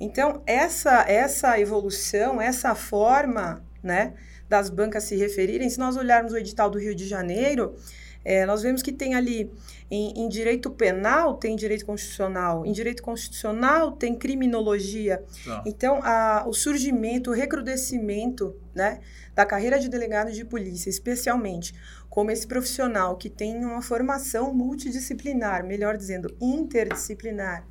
Então, 0.00 0.42
essa, 0.44 1.04
essa 1.08 1.60
evolução, 1.60 2.40
essa 2.40 2.74
forma, 2.74 3.62
né, 3.80 4.14
das 4.52 4.68
bancas 4.68 5.04
se 5.04 5.16
referirem, 5.16 5.70
se 5.70 5.78
nós 5.78 5.96
olharmos 5.96 6.34
o 6.34 6.36
edital 6.36 6.68
do 6.68 6.78
Rio 6.78 6.94
de 6.94 7.08
Janeiro, 7.08 7.74
é, 8.22 8.44
nós 8.44 8.60
vemos 8.60 8.82
que 8.82 8.92
tem 8.92 9.14
ali, 9.14 9.50
em, 9.90 10.24
em, 10.24 10.28
direito 10.28 10.70
penal, 10.70 11.36
tem 11.38 11.56
direito 11.56 11.86
constitucional, 11.86 12.66
em 12.66 12.70
direito 12.70 13.02
constitucional, 13.02 13.92
tem 13.92 14.14
criminologia. 14.14 15.24
Tá. 15.42 15.62
Então, 15.64 16.00
a, 16.04 16.44
o 16.46 16.52
surgimento, 16.52 17.30
o 17.30 17.32
recrudescimento 17.32 18.54
né, 18.74 19.00
da 19.34 19.46
carreira 19.46 19.78
de 19.80 19.88
delegado 19.88 20.30
de 20.30 20.44
polícia, 20.44 20.90
especialmente 20.90 21.74
como 22.10 22.30
esse 22.30 22.46
profissional 22.46 23.16
que 23.16 23.30
tem 23.30 23.64
uma 23.64 23.80
formação 23.80 24.52
multidisciplinar, 24.52 25.64
melhor 25.64 25.96
dizendo, 25.96 26.28
interdisciplinar, 26.38 27.66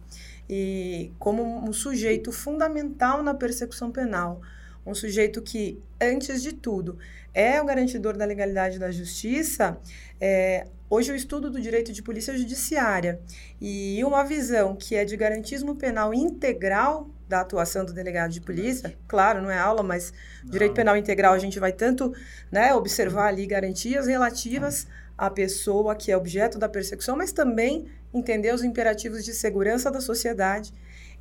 e 0.49 1.13
como 1.19 1.43
um 1.43 1.71
sujeito 1.71 2.31
fundamental 2.31 3.21
na 3.21 3.35
persecução 3.35 3.91
penal 3.91 4.41
um 4.85 4.93
sujeito 4.93 5.41
que, 5.41 5.79
antes 5.99 6.41
de 6.41 6.53
tudo, 6.53 6.97
é 7.33 7.61
o 7.61 7.65
garantidor 7.65 8.17
da 8.17 8.25
legalidade 8.25 8.77
da 8.77 8.91
justiça, 8.91 9.77
é, 10.19 10.67
hoje 10.89 11.11
o 11.11 11.15
estudo 11.15 11.49
do 11.49 11.61
direito 11.61 11.93
de 11.93 12.03
polícia 12.03 12.37
judiciária 12.37 13.19
e 13.59 14.03
uma 14.03 14.23
visão 14.23 14.75
que 14.75 14.95
é 14.95 15.05
de 15.05 15.15
garantismo 15.15 15.75
penal 15.75 16.13
integral 16.13 17.09
da 17.29 17.39
atuação 17.39 17.85
do 17.85 17.93
delegado 17.93 18.31
de 18.31 18.41
polícia, 18.41 18.93
claro, 19.07 19.41
não 19.41 19.49
é 19.49 19.57
aula, 19.57 19.81
mas 19.81 20.13
não. 20.43 20.51
direito 20.51 20.73
penal 20.73 20.97
integral 20.97 21.33
a 21.33 21.39
gente 21.39 21.59
vai 21.59 21.71
tanto 21.71 22.13
né, 22.51 22.73
observar 22.73 23.27
ali 23.27 23.45
garantias 23.45 24.07
relativas 24.07 24.85
à 25.17 25.29
pessoa 25.29 25.95
que 25.95 26.11
é 26.11 26.17
objeto 26.17 26.59
da 26.59 26.67
persecução, 26.67 27.15
mas 27.15 27.31
também 27.31 27.87
entender 28.13 28.53
os 28.53 28.63
imperativos 28.63 29.23
de 29.23 29.33
segurança 29.33 29.89
da 29.89 30.01
sociedade. 30.01 30.73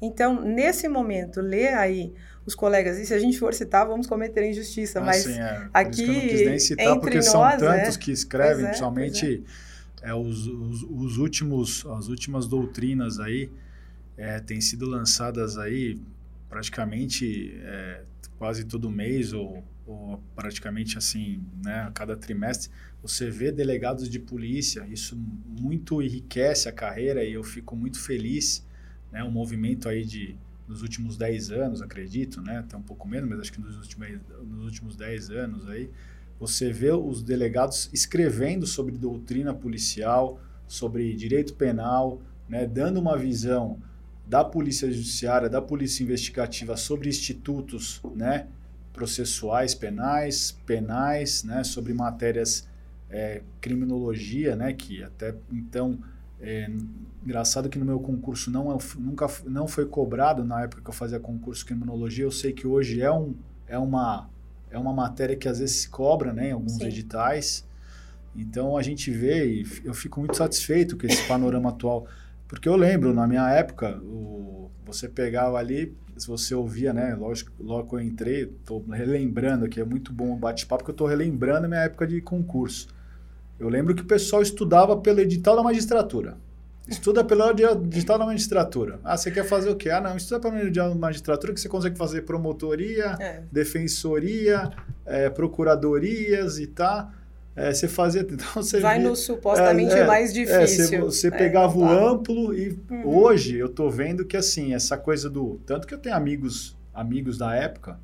Então, 0.03 0.41
nesse 0.41 0.89
momento, 0.89 1.41
ler 1.41 1.75
aí 1.75 2.13
os 2.51 2.55
colegas. 2.55 2.99
E 2.99 3.07
se 3.07 3.15
a 3.15 3.19
gente 3.19 3.39
for 3.39 3.55
citar, 3.55 3.87
vamos 3.87 4.07
cometer 4.07 4.49
injustiça. 4.49 4.99
Ah, 4.99 5.05
mas 5.05 5.23
sim, 5.23 5.33
é. 5.33 5.69
aqui. 5.73 6.03
eu 6.03 6.13
não 6.13 6.21
quis 6.21 6.47
nem 6.47 6.59
citar, 6.59 7.01
porque 7.01 7.17
nós, 7.17 7.27
são 7.27 7.43
tantos 7.59 7.97
é, 7.97 7.99
que 7.99 8.13
escrevem, 8.13 8.65
é, 8.65 8.69
principalmente 8.69 9.45
é. 10.03 10.11
é. 10.11 10.15
os, 10.15 10.47
os, 10.47 10.83
os, 10.83 11.17
últimos, 11.17 11.87
as 11.87 12.09
últimas 12.09 12.47
doutrinas 12.47 13.19
aí 13.19 13.51
é, 14.17 14.41
têm 14.41 14.61
sido 14.61 14.87
lançadas 14.87 15.57
aí 15.57 15.99
praticamente 16.49 17.55
é, 17.63 18.03
quase 18.37 18.65
todo 18.65 18.91
mês 18.91 19.33
ou, 19.33 19.65
ou 19.87 20.23
praticamente 20.35 20.99
assim, 20.99 21.43
né, 21.65 21.83
a 21.83 21.91
cada 21.91 22.17
trimestre. 22.17 22.71
Você 23.03 23.31
vê 23.31 23.51
delegados 23.51 24.11
de 24.11 24.19
polícia, 24.19 24.87
isso 24.91 25.17
muito 25.17 26.03
enriquece 26.03 26.69
a 26.69 26.73
carreira 26.73 27.25
e 27.25 27.33
eu 27.33 27.45
fico 27.45 27.75
muito 27.75 27.99
feliz, 27.99 28.67
né, 29.11 29.23
um 29.25 29.31
movimento 29.31 29.89
aí 29.89 30.05
de 30.05 30.37
nos 30.71 30.83
últimos 30.83 31.17
10 31.17 31.51
anos, 31.51 31.83
acredito, 31.83 32.41
né? 32.41 32.59
Até 32.59 32.77
um 32.77 32.83
pouco 32.83 33.09
menos, 33.09 33.29
mas 33.29 33.41
acho 33.41 33.53
que 33.53 33.61
nos 33.61 33.77
últimos, 33.77 34.09
nos 34.47 34.65
últimos 34.65 34.95
10 34.95 35.31
anos 35.31 35.69
aí, 35.69 35.91
você 36.39 36.73
vê 36.73 36.93
os 36.93 37.25
delegados 37.25 37.91
escrevendo 37.93 38.67
sobre 38.69 38.97
doutrina 38.97 39.53
policial, 39.53 40.41
sobre 40.69 41.13
direito 41.15 41.55
penal, 41.55 42.23
né? 42.49 42.67
Dando 42.67 43.01
uma 43.01 43.19
visão 43.19 43.83
da 44.25 44.45
polícia 44.45 44.91
judiciária, 44.91 45.49
da 45.49 45.61
polícia 45.61 46.05
investigativa 46.05 46.77
sobre 46.77 47.09
institutos, 47.09 48.01
né? 48.15 48.47
Processuais 48.93 49.75
penais, 49.75 50.53
penais, 50.65 51.43
né? 51.43 51.65
Sobre 51.65 51.93
matérias 51.93 52.69
é, 53.11 53.43
criminologia, 53.61 54.55
né? 54.55 54.73
Que 54.73 55.03
até 55.03 55.35
então 55.53 55.99
é, 56.41 56.71
engraçado 57.25 57.69
que 57.69 57.79
no 57.79 57.85
meu 57.85 58.01
concurso 58.01 58.51
não, 58.51 58.73
é 58.73 58.79
nunca 58.99 59.27
não 59.45 59.69
foi 59.69 59.87
cobrado 59.87 60.45
na 60.45 60.63
época 60.63 60.83
que 60.83 60.89
eu 60.89 60.95
fazia 60.95 61.21
concurso 61.21 61.61
de 61.61 61.67
criminologia. 61.67 62.25
Eu 62.25 62.33
sei 62.33 62.53
que 62.53 62.67
hoje 62.67 63.03
é, 63.03 63.13
um, 63.13 63.35
é, 63.67 63.79
uma, 63.79 64.29
é 64.71 64.79
uma 64.79 64.93
matéria 64.93 65.37
que 65.37 65.49
às 65.49 65.59
vezes 65.59 65.77
se 65.77 65.89
cobra 65.89 66.33
né, 66.33 66.49
em 66.49 66.53
alguns 66.53 66.75
Sim. 66.75 66.87
editais. 66.87 67.65
Então 68.35 68.77
a 68.77 68.83
gente 68.83 69.11
vê 69.11 69.47
e 69.47 69.67
eu 69.85 69.93
fico 69.93 70.21
muito 70.21 70.37
satisfeito 70.37 70.97
com 70.97 71.07
esse 71.07 71.27
panorama 71.27 71.71
atual. 71.71 72.07
Porque 72.49 72.69
eu 72.69 72.77
lembro, 72.77 73.13
na 73.15 73.27
minha 73.27 73.49
época, 73.51 73.99
o, 73.99 74.71
você 74.85 75.09
pegava 75.09 75.57
ali, 75.59 75.95
se 76.17 76.27
você 76.27 76.55
ouvia, 76.55 76.93
né? 76.93 77.15
Lógico, 77.15 77.53
logo 77.61 77.97
eu 77.97 78.03
entrei, 78.03 78.43
estou 78.43 78.85
relembrando 78.89 79.65
aqui, 79.65 79.81
é 79.81 79.85
muito 79.85 80.13
bom 80.13 80.33
o 80.33 80.37
bate-papo, 80.37 80.83
porque 80.83 80.91
eu 80.91 80.95
estou 80.95 81.07
relembrando 81.07 81.67
a 81.67 81.69
minha 81.69 81.83
época 81.83 82.07
de 82.07 82.21
concurso. 82.21 82.89
Eu 83.61 83.69
lembro 83.69 83.95
que 83.95 84.01
o 84.01 84.07
pessoal 84.07 84.41
estudava 84.41 84.97
pelo 84.97 85.21
edital 85.21 85.55
da 85.55 85.63
magistratura. 85.63 86.39
Estuda 86.89 87.23
pelo 87.23 87.45
edital 87.53 88.19
da 88.19 88.25
magistratura. 88.25 88.99
Ah, 89.05 89.19
você 89.19 89.31
quer 89.31 89.45
fazer 89.45 89.69
o 89.69 89.77
quê? 89.77 89.91
Ah, 89.91 90.01
não, 90.01 90.17
estuda 90.17 90.41
pelo 90.41 90.59
edital 90.59 90.89
da 90.89 90.95
magistratura 90.95 91.53
que 91.53 91.61
você 91.61 91.69
consegue 91.69 91.99
fazer 91.99 92.23
promotoria, 92.23 93.17
é. 93.21 93.43
defensoria, 93.53 94.71
é, 95.05 95.29
procuradorias 95.29 96.59
e 96.59 96.67
tá. 96.67 97.13
É, 97.55 97.75
você 97.75 97.87
fazia. 97.87 98.23
Então 98.31 98.47
você 98.55 98.81
Vai 98.81 98.99
via, 98.99 99.09
no 99.11 99.15
supostamente 99.15 99.93
é, 99.93 99.99
é 99.99 100.07
mais 100.07 100.31
é, 100.31 100.33
difícil. 100.33 100.87
você, 100.87 100.99
você 100.99 101.27
é, 101.29 101.31
pegava 101.31 101.77
o 101.77 101.85
amplo 101.85 102.55
e 102.55 102.79
uhum. 102.91 103.07
hoje 103.07 103.59
eu 103.59 103.69
tô 103.69 103.91
vendo 103.91 104.25
que 104.25 104.39
assim, 104.39 104.73
essa 104.73 104.97
coisa 104.97 105.29
do. 105.29 105.61
Tanto 105.67 105.87
que 105.87 105.93
eu 105.93 105.99
tenho 105.99 106.17
amigos, 106.17 106.75
amigos 106.95 107.37
da 107.37 107.55
época 107.55 107.99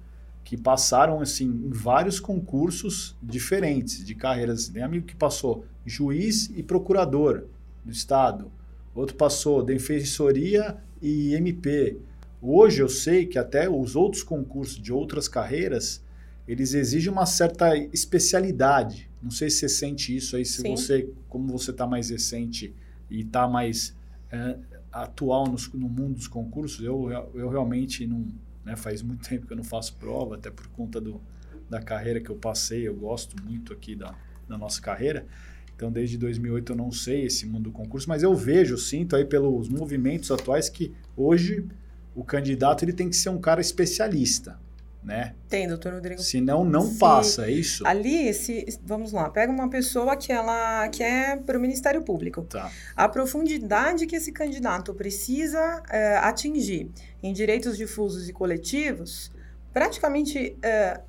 que 0.47 0.57
passaram 0.57 1.21
assim 1.21 1.45
em 1.45 1.71
vários 1.71 2.21
concursos 2.21 3.17
diferentes 3.21 4.05
de 4.05 4.15
carreiras. 4.15 4.69
Tem 4.69 4.81
amigo 4.81 5.05
que 5.05 5.17
passou 5.17 5.65
juiz 5.85 6.49
e 6.55 6.63
procurador 6.63 7.47
do 7.85 7.91
estado, 7.91 8.49
outro 8.95 9.17
passou 9.17 9.61
defensoria 9.61 10.77
e 11.03 11.35
MP. 11.35 11.99
Hoje 12.41 12.81
eu 12.81 12.89
sei 12.89 13.27
que 13.27 13.41
até 13.41 13.69
os 13.69 13.97
outros 13.97 14.23
concursos 14.23 14.81
de 14.81 14.93
outras 14.93 15.27
carreiras 15.27 16.01
eles 16.47 16.75
exigem 16.75 17.13
uma 17.13 17.27
certa 17.27 17.77
especialidade. 17.77 19.11
Não 19.21 19.33
sei 19.33 19.51
se 19.51 19.59
você 19.59 19.69
sente 19.69 20.17
isso 20.17 20.37
aí, 20.37 20.45
se 20.45 20.63
Sim. 20.63 20.71
você, 20.71 21.11
como 21.29 21.49
você 21.49 21.73
está 21.73 21.89
mais 21.89 22.11
recente 22.11 22.73
e 23.11 23.23
está 23.23 23.49
mais 23.49 23.97
é, 24.31 24.57
atual 24.93 25.49
no, 25.49 25.57
no 25.75 25.89
mundo 25.89 26.15
dos 26.15 26.29
concursos, 26.29 26.85
eu, 26.85 27.11
eu 27.35 27.49
realmente 27.49 28.07
não 28.07 28.25
né? 28.67 28.77
Faz 28.77 29.01
muito 29.01 29.27
tempo 29.31 29.47
que 29.47 29.53
eu 29.53 29.57
não 29.57 29.65
faço 29.65 29.95
prova, 29.95 30.35
até 30.35 30.51
por 30.51 30.67
conta 30.69 31.01
do, 31.01 31.21
da 31.71 31.81
carreira 31.81 32.21
que 32.21 32.29
eu 32.29 32.37
passei. 32.37 32.87
Eu 32.87 32.95
gosto 32.95 33.43
muito 33.43 33.73
aqui 33.73 33.95
da, 33.95 34.15
da 34.47 34.59
nossa 34.59 34.83
carreira. 34.83 35.25
Então, 35.75 35.93
desde 35.93 36.19
2008 36.19 36.73
eu 36.73 36.77
não 36.77 36.91
sei 36.91 37.27
esse 37.27 37.47
mundo 37.47 37.65
do 37.65 37.71
concurso, 37.71 38.09
mas 38.09 38.23
eu 38.23 38.35
vejo, 38.35 38.77
sinto 38.77 39.15
aí 39.15 39.25
pelos 39.25 39.69
movimentos 39.69 40.31
atuais 40.31 40.69
que 40.69 40.95
hoje 41.17 41.67
o 42.15 42.25
candidato 42.25 42.83
ele 42.83 42.95
tem 42.95 43.11
que 43.11 43.17
ser 43.17 43.29
um 43.29 43.39
cara 43.39 43.61
especialista 43.61 44.59
né? 45.07 45.35
Tem, 45.49 45.69
doutor 45.69 45.95
Rodrigo. 45.95 46.21
Senão 46.21 46.65
não 46.65 46.83
se, 46.83 46.99
passa, 46.99 47.47
é 47.47 47.51
isso? 47.53 47.87
Ali, 47.87 48.35
se, 48.35 48.67
vamos 48.83 49.13
lá, 49.13 49.31
pega 49.31 49.53
uma 49.53 49.71
pessoa 49.71 50.17
que 50.17 50.33
ela 50.33 50.89
que 50.89 51.01
é 51.01 51.37
para 51.37 51.57
o 51.57 51.61
Ministério 51.61 52.03
Público. 52.03 52.43
Tá. 52.43 52.69
A 52.97 53.09
profundidade 53.09 54.05
que 54.05 54.17
esse 54.17 54.33
candidato 54.33 54.93
precisa 54.93 55.81
é, 55.89 56.17
atingir 56.17 56.91
em 57.23 57.33
direitos 57.33 57.77
difusos 57.77 58.29
e 58.29 58.33
coletivos, 58.33 59.31
praticamente 59.73 60.57
é, 60.61 61.01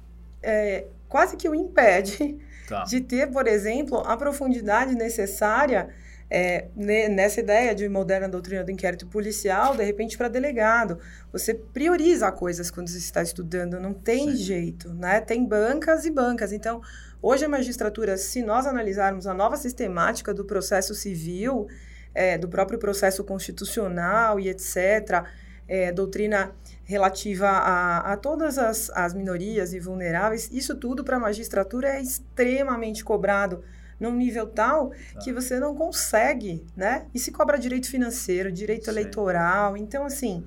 é, 0.44 0.86
quase 1.10 1.36
que 1.36 1.50
o 1.50 1.56
impede 1.56 2.38
tá. 2.70 2.84
de 2.84 3.02
ter, 3.02 3.32
por 3.32 3.48
exemplo, 3.48 3.98
a 3.98 4.16
profundidade 4.16 4.94
necessária 4.94 5.90
é, 6.30 6.68
nessa 6.76 7.40
ideia 7.40 7.74
de 7.74 7.88
moderna 7.88 8.28
doutrina 8.28 8.64
do 8.64 8.72
inquérito 8.72 9.08
policial, 9.08 9.76
de 9.76 9.84
repente 9.84 10.18
para 10.18 10.28
delegado. 10.28 11.00
Você 11.32 11.54
prioriza 11.54 12.32
coisas 12.32 12.70
quando 12.70 12.90
você 12.90 12.98
está 12.98 13.22
estudando, 13.22 13.80
não 13.80 13.94
tem 13.94 14.32
Sim. 14.32 14.36
jeito, 14.36 14.94
né? 14.94 15.22
Tem 15.22 15.46
bancas 15.46 16.06
e 16.06 16.12
bancas. 16.12 16.52
Então, 16.52 16.82
hoje 17.22 17.46
a 17.46 17.50
magistratura, 17.50 18.18
se 18.18 18.42
nós 18.42 18.66
analisarmos 18.66 19.26
a 19.26 19.34
nova 19.34 19.56
sistemática 19.56 20.34
do 20.34 20.44
processo 20.44 20.94
civil, 20.94 21.68
é, 22.14 22.38
do 22.38 22.50
próprio 22.50 22.78
processo 22.78 23.24
constitucional 23.24 24.40
e 24.40 24.50
etc., 24.50 25.26
é, 25.70 25.92
doutrina 25.92 26.54
relativa 26.84 27.48
a, 27.48 28.14
a 28.14 28.18
todas 28.18 28.58
as, 28.58 28.90
as 28.92 29.14
minorias 29.14 29.74
e 29.74 29.80
vulneráveis, 29.80 30.50
isso 30.52 30.76
tudo 30.76 31.04
para 31.04 31.18
a 31.18 31.20
magistratura 31.20 31.90
é 31.90 32.02
extremamente 32.02 33.04
cobrado 33.04 33.64
num 34.00 34.12
nível 34.12 34.48
tal 34.48 34.90
tá. 34.90 35.20
que 35.20 35.34
você 35.34 35.60
não 35.60 35.76
consegue, 35.76 36.64
né? 36.76 37.06
E 37.14 37.20
se 37.20 37.32
cobra 37.32 37.58
direito 37.58 37.90
financeiro, 37.90 38.52
direito 38.52 38.86
Sim. 38.86 38.92
eleitoral. 38.92 39.76
Então, 39.76 40.06
assim, 40.06 40.44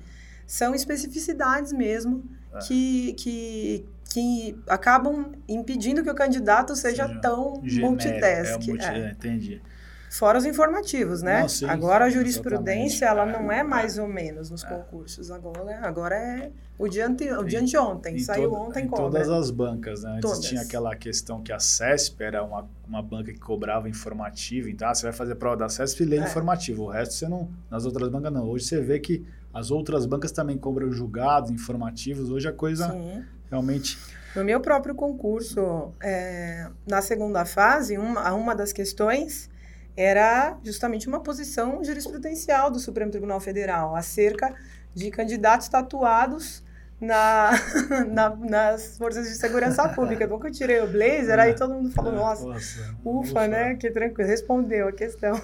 são 0.47 0.73
especificidades 0.73 1.71
mesmo 1.71 2.23
é. 2.53 2.59
que, 2.59 3.13
que, 3.13 3.85
que 4.05 4.59
acabam 4.67 5.33
impedindo 5.47 6.03
que 6.03 6.09
o 6.09 6.15
candidato 6.15 6.75
seja, 6.75 7.07
seja 7.07 7.19
tão 7.19 7.61
genérico, 7.63 7.87
multitask. 7.87 8.61
É, 8.61 8.67
multi, 8.67 8.85
é. 8.85 9.11
Entendi. 9.11 9.61
Fora 10.11 10.37
os 10.37 10.43
informativos, 10.45 11.21
né? 11.21 11.39
Não, 11.39 11.47
sim, 11.47 11.65
agora 11.65 12.03
a 12.03 12.09
jurisprudência, 12.09 13.05
ela 13.05 13.25
não 13.25 13.49
é 13.49 13.63
mais 13.63 13.97
ou 13.97 14.09
menos 14.09 14.49
nos 14.49 14.61
é. 14.61 14.67
concursos. 14.67 15.31
Agora, 15.31 15.79
agora 15.87 16.15
é 16.15 16.51
o 16.77 16.85
dia, 16.89 17.07
ante, 17.07 17.31
o 17.31 17.45
dia 17.45 17.61
de 17.61 17.77
ontem. 17.77 18.19
Saiu 18.19 18.49
toda, 18.49 18.61
ontem, 18.61 18.83
em 18.83 18.89
todas 18.89 19.29
as 19.29 19.49
bancas, 19.49 20.03
né? 20.03 20.17
Antes 20.17 20.29
todas. 20.29 20.45
tinha 20.45 20.61
aquela 20.63 20.93
questão 20.97 21.41
que 21.41 21.53
a 21.53 21.59
CESP 21.59 22.25
era 22.25 22.43
uma, 22.43 22.67
uma 22.85 23.01
banca 23.01 23.31
que 23.31 23.39
cobrava 23.39 23.87
informativo. 23.87 24.67
Então, 24.67 24.89
ah, 24.89 24.93
você 24.93 25.03
vai 25.03 25.13
fazer 25.13 25.35
prova 25.35 25.55
da 25.55 25.69
CESP 25.69 26.03
e 26.03 26.05
lê 26.05 26.17
é. 26.17 26.23
informativo. 26.23 26.83
O 26.83 26.89
resto 26.89 27.13
você 27.13 27.29
não... 27.29 27.49
Nas 27.69 27.85
outras 27.85 28.09
bancas, 28.09 28.33
não. 28.33 28.49
Hoje 28.49 28.65
você 28.65 28.81
vê 28.81 28.99
que 28.99 29.25
as 29.53 29.71
outras 29.71 30.05
bancas 30.05 30.33
também 30.33 30.57
cobram 30.57 30.91
julgados, 30.91 31.51
informativos. 31.51 32.29
Hoje 32.29 32.49
a 32.49 32.53
coisa 32.53 32.91
sim. 32.91 33.23
realmente... 33.49 33.97
No 34.35 34.43
meu 34.43 34.59
próprio 34.59 34.93
concurso, 34.93 35.93
é, 36.01 36.69
na 36.85 37.01
segunda 37.01 37.45
fase, 37.45 37.97
uma, 37.97 38.33
uma 38.33 38.53
das 38.53 38.73
questões 38.73 39.49
era 39.95 40.57
justamente 40.63 41.07
uma 41.07 41.19
posição 41.19 41.83
jurisprudencial 41.83 42.71
do 42.71 42.79
Supremo 42.79 43.11
Tribunal 43.11 43.39
Federal 43.39 43.95
acerca 43.95 44.55
de 44.93 45.09
candidatos 45.11 45.67
tatuados 45.67 46.63
na, 46.99 47.51
na, 48.11 48.35
nas 48.35 48.97
forças 48.97 49.27
de 49.27 49.35
segurança 49.35 49.87
pública. 49.89 50.27
Bom 50.27 50.39
que 50.39 50.47
eu 50.47 50.51
tirei 50.51 50.79
o 50.79 50.87
blazer, 50.87 51.39
é. 51.39 51.41
aí 51.41 51.55
todo 51.55 51.73
mundo 51.73 51.91
falou, 51.91 52.13
é, 52.13 52.15
nossa, 52.15 52.45
nossa 52.45 52.97
ufa, 53.03 53.29
ufa, 53.29 53.47
né? 53.47 53.75
Que 53.75 53.89
tranquilo, 53.89 54.29
respondeu 54.29 54.87
a 54.87 54.91
questão. 54.91 55.41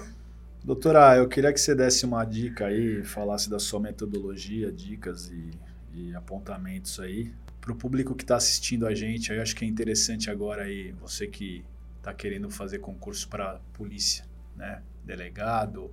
Doutora, 0.64 1.16
eu 1.16 1.28
queria 1.28 1.52
que 1.52 1.60
você 1.60 1.74
desse 1.74 2.04
uma 2.04 2.24
dica 2.24 2.66
aí, 2.66 3.02
falasse 3.02 3.48
da 3.48 3.58
sua 3.58 3.80
metodologia, 3.80 4.70
dicas 4.70 5.30
e, 5.30 5.50
e 5.94 6.14
apontamentos 6.14 6.98
aí. 7.00 7.32
Para 7.60 7.72
o 7.72 7.76
público 7.76 8.14
que 8.14 8.24
está 8.24 8.36
assistindo 8.36 8.86
a 8.86 8.94
gente, 8.94 9.32
eu 9.32 9.42
acho 9.42 9.54
que 9.54 9.64
é 9.64 9.68
interessante 9.68 10.30
agora 10.30 10.64
aí, 10.64 10.92
você 10.92 11.26
que 11.26 11.64
está 11.98 12.12
querendo 12.14 12.50
fazer 12.50 12.78
concurso 12.78 13.28
para 13.28 13.60
polícia 13.72 14.27
né? 14.58 14.82
delegado, 15.04 15.90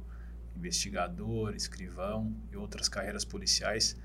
investigador, 0.57 1.55
escrivão 1.55 2.33
e 2.51 2.57
outras 2.57 2.89
carreiras 2.89 3.23
policiais. 3.23 3.95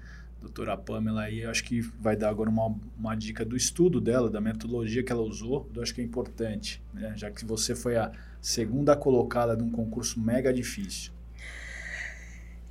Doutora 0.41 0.77
Pamela 0.77 1.23
aí, 1.23 1.45
acho 1.45 1.65
que 1.65 1.81
vai 1.81 2.17
dar 2.17 2.31
agora 2.31 2.49
uma, 2.49 2.75
uma 2.97 3.15
dica 3.15 3.45
do 3.45 3.57
estudo 3.57 4.01
dela, 4.01 4.31
da 4.31 4.41
metodologia 4.41 5.03
que 5.03 5.13
ela 5.13 5.21
usou, 5.21 5.69
eu 5.75 5.83
acho 5.83 5.95
que 5.95 6.01
é 6.01 6.05
importante, 6.05 6.83
né? 6.95 7.13
já 7.17 7.31
que 7.31 7.45
você 7.45 7.75
foi 7.75 7.97
a 7.97 8.11
segunda 8.41 8.97
colocada 8.97 9.55
de 9.55 9.63
um 9.63 9.71
concurso 9.71 10.19
mega 10.19 10.53
difícil. 10.53 11.13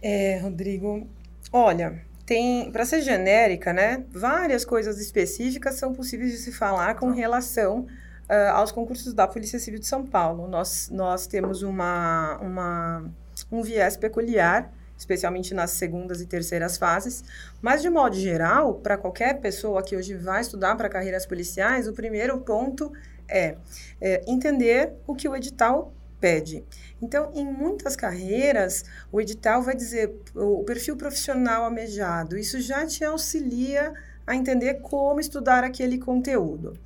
É, 0.01 0.39
Rodrigo, 0.39 1.07
olha, 1.51 2.01
tem, 2.25 2.71
para 2.71 2.85
ser 2.85 3.01
genérica, 3.01 3.71
né, 3.73 4.03
várias 4.11 4.65
coisas 4.65 4.99
específicas 4.99 5.75
são 5.75 5.93
possíveis 5.93 6.31
de 6.31 6.37
se 6.37 6.51
falar 6.51 6.95
com 6.95 7.09
tá. 7.09 7.13
relação 7.13 7.85
uh, 8.29 8.53
aos 8.53 8.71
concursos 8.71 9.13
da 9.13 9.27
Polícia 9.27 9.59
Civil 9.59 9.79
de 9.79 9.87
São 9.87 10.05
Paulo. 10.05 10.47
Nós, 10.47 10.89
nós 10.91 11.25
temos 11.25 11.63
uma, 11.63 12.37
uma, 12.37 13.11
um 13.51 13.61
viés 13.61 13.97
peculiar, 13.97 14.71
especialmente 14.97 15.53
nas 15.53 15.71
segundas 15.71 16.21
e 16.21 16.25
terceiras 16.25 16.77
fases, 16.77 17.23
mas 17.61 17.81
de 17.81 17.89
modo 17.89 18.15
geral, 18.15 18.75
para 18.75 18.97
qualquer 18.97 19.39
pessoa 19.39 19.81
que 19.81 19.95
hoje 19.95 20.13
vai 20.13 20.41
estudar 20.41 20.75
para 20.75 20.89
carreiras 20.89 21.25
policiais, 21.25 21.87
o 21.87 21.93
primeiro 21.93 22.39
ponto 22.41 22.91
é, 23.27 23.55
é 23.99 24.21
entender 24.27 24.93
o 25.07 25.15
que 25.15 25.27
o 25.27 25.35
edital 25.35 25.93
pede. 26.19 26.65
Então, 27.01 27.31
em 27.33 27.45
muitas 27.45 27.95
carreiras, 27.95 28.83
o 29.09 29.21
edital 29.21 29.61
vai 29.61 29.73
dizer 29.73 30.13
o 30.35 30.65
perfil 30.65 30.97
profissional 30.97 31.63
almejado. 31.63 32.37
Isso 32.37 32.59
já 32.59 32.85
te 32.85 33.05
auxilia 33.05 33.93
a 34.27 34.35
entender 34.35 34.75
como 34.81 35.21
estudar 35.21 35.63
aquele 35.63 35.97
conteúdo. 35.97 36.77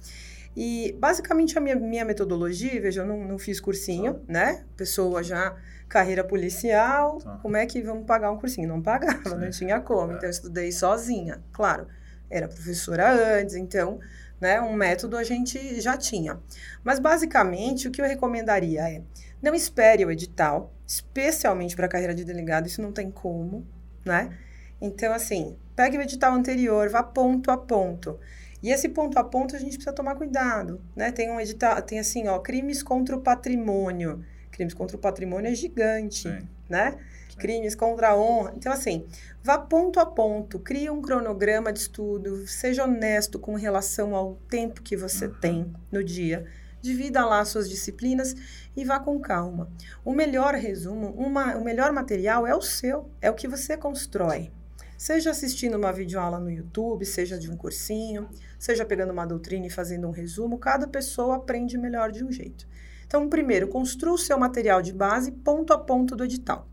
E 0.56 0.96
basicamente 1.00 1.58
a 1.58 1.62
minha, 1.62 1.76
minha 1.76 2.06
metodologia, 2.06 2.80
veja, 2.80 3.02
eu 3.02 3.06
não, 3.06 3.24
não 3.24 3.40
fiz 3.40 3.60
cursinho, 3.60 4.16
tá. 4.16 4.22
né? 4.28 4.66
Pessoa 4.78 5.24
já, 5.24 5.56
carreira 5.90 6.24
policial, 6.24 7.18
tá. 7.18 7.40
como 7.42 7.58
é 7.58 7.66
que 7.66 7.82
vamos 7.82 8.06
pagar 8.06 8.32
um 8.32 8.38
cursinho? 8.38 8.68
Não 8.68 8.82
pagava, 8.82 9.30
Sim. 9.30 9.38
não 9.38 9.50
tinha 9.50 9.82
como. 9.82 10.12
É. 10.12 10.16
Então 10.16 10.28
eu 10.28 10.32
estudei 10.32 10.72
sozinha. 10.72 11.42
Claro, 11.52 11.88
era 12.30 12.48
professora 12.48 13.40
antes, 13.40 13.56
então, 13.56 14.00
né, 14.40 14.62
um 14.62 14.74
método 14.74 15.18
a 15.18 15.24
gente 15.24 15.82
já 15.82 15.98
tinha. 15.98 16.40
Mas 16.84 17.00
basicamente 17.00 17.88
o 17.88 17.92
que 17.92 18.02
eu 18.02 18.06
recomendaria 18.06 18.82
é 18.82 19.02
não 19.42 19.54
espere 19.54 20.06
o 20.06 20.12
edital, 20.12 20.74
especialmente 20.88 21.76
para 21.76 21.86
a 21.86 21.90
carreira 21.90 22.16
de 22.16 22.24
delegado, 22.24 22.68
isso 22.68 22.82
não 22.82 22.94
tem 22.94 23.12
como, 23.12 23.66
né? 24.06 24.38
Então, 24.82 25.14
assim, 25.14 25.58
pegue 25.76 25.98
o 25.98 26.02
edital 26.02 26.34
anterior, 26.34 26.90
vá 26.90 27.04
ponto 27.04 27.52
a 27.52 27.58
ponto. 27.58 28.20
E 28.64 28.72
esse 28.72 28.88
ponto 28.88 29.20
a 29.20 29.24
ponto 29.26 29.58
a 29.58 29.60
gente 29.60 29.74
precisa 29.74 29.92
tomar 29.92 30.16
cuidado, 30.16 30.82
né? 30.96 31.12
Tem 31.12 31.30
um 31.30 31.38
edital, 31.38 31.82
tem 31.82 32.00
assim, 32.00 32.30
ó, 32.30 32.40
crimes 32.40 32.82
contra 32.82 33.14
o 33.14 33.20
patrimônio. 33.20 34.24
Crimes 34.52 34.74
contra 34.74 34.96
o 34.96 35.00
patrimônio 35.00 35.52
é 35.52 35.54
gigante, 35.54 36.30
Sim. 36.30 36.48
né? 36.70 36.96
Sim. 37.30 37.38
Crimes 37.40 37.76
contra 37.76 38.12
a 38.12 38.16
honra. 38.16 38.54
Então, 38.56 38.72
assim, 38.72 39.06
vá 39.44 39.58
ponto 39.58 40.00
a 40.00 40.06
ponto, 40.06 40.60
crie 40.60 40.90
um 40.90 41.02
cronograma 41.02 41.74
de 41.74 41.80
estudo, 41.80 42.48
seja 42.48 42.86
honesto 42.86 43.38
com 43.38 43.56
relação 43.56 44.16
ao 44.16 44.36
tempo 44.48 44.82
que 44.82 44.96
você 44.96 45.26
uhum. 45.26 45.34
tem 45.42 45.74
no 45.92 46.02
dia. 46.02 46.46
Divida 46.82 47.26
lá 47.26 47.44
suas 47.44 47.70
disciplinas 47.70 48.34
e 48.76 48.86
vá 48.86 48.98
com 49.00 49.20
calma. 49.20 49.70
O 50.06 50.14
melhor 50.14 50.54
resumo, 50.54 51.14
uma, 51.18 51.58
o 51.58 51.64
melhor 51.64 51.92
material 51.92 52.48
é 52.48 52.56
o 52.56 52.62
seu, 52.62 53.10
é 53.22 53.30
o 53.30 53.34
que 53.34 53.48
você 53.48 53.76
constrói. 53.76 54.52
Seja 54.98 55.32
assistindo 55.32 55.76
uma 55.76 55.92
videoaula 55.92 56.40
no 56.40 56.50
YouTube, 56.50 57.06
seja 57.06 57.38
de 57.38 57.52
um 57.52 57.58
cursinho, 57.58 58.30
seja 58.64 58.86
pegando 58.86 59.12
uma 59.12 59.26
doutrina 59.26 59.68
e 59.68 59.70
fazendo 59.70 60.08
um 60.08 60.12
resumo, 60.12 60.58
cada 60.58 60.88
pessoa 60.88 61.36
aprende 61.36 61.78
melhor 61.78 62.14
de 62.14 62.24
um 62.24 62.32
jeito. 62.32 62.66
Então, 63.06 63.28
primeiro, 63.28 63.68
construa 63.68 64.14
o 64.14 64.18
seu 64.18 64.40
material 64.40 64.82
de 64.82 64.94
base 64.94 65.34
ponto 65.34 65.74
a 65.74 65.78
ponto 65.78 66.16
do 66.16 66.24
edital. 66.24 66.66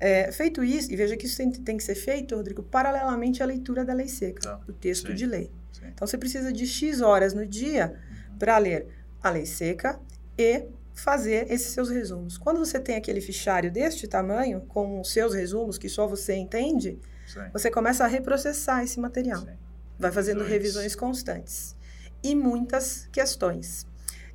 É, 0.00 0.32
feito 0.32 0.64
isso, 0.64 0.90
e 0.90 0.96
veja 0.96 1.16
que 1.16 1.26
isso 1.26 1.36
tem, 1.36 1.52
tem, 1.52 1.76
que 1.76 1.84
ser 1.84 1.94
feito, 1.94 2.34
Rodrigo, 2.34 2.64
paralelamente 2.64 3.44
à 3.44 3.46
leitura 3.46 3.84
da 3.84 3.94
lei 3.94 4.08
seca, 4.08 4.42
tá. 4.42 4.54
do 4.56 4.72
texto 4.72 5.06
sim, 5.06 5.14
de 5.14 5.24
lei. 5.24 5.52
Sim. 5.72 5.86
Então, 5.94 6.04
você 6.04 6.18
precisa 6.18 6.52
de 6.52 6.66
X 6.66 7.00
horas 7.00 7.32
no 7.32 7.46
dia 7.46 7.94
uhum. 8.30 8.36
para 8.36 8.58
ler 8.58 8.88
a 9.22 9.30
lei 9.30 9.46
seca 9.46 10.00
e 10.36 10.64
fazer 10.92 11.48
esses 11.48 11.68
seus 11.68 11.90
resumos. 11.90 12.38
Quando 12.38 12.58
você 12.58 12.80
tem 12.80 12.96
aquele 12.96 13.20
fichário 13.20 13.70
deste 13.70 14.08
tamanho, 14.08 14.62
com 14.62 15.00
os 15.00 15.12
seus 15.12 15.32
resumos, 15.32 15.78
que 15.78 15.88
só 15.88 16.08
você 16.08 16.34
entende, 16.34 16.98
sim. 17.24 17.40
você 17.52 17.70
começa 17.70 18.02
a 18.02 18.08
reprocessar 18.08 18.82
esse 18.82 18.98
material. 18.98 19.42
Sim 19.42 19.69
vai 20.00 20.10
fazendo 20.10 20.42
revisões 20.42 20.96
constantes. 20.96 21.76
E 22.22 22.34
muitas 22.34 23.06
questões. 23.12 23.86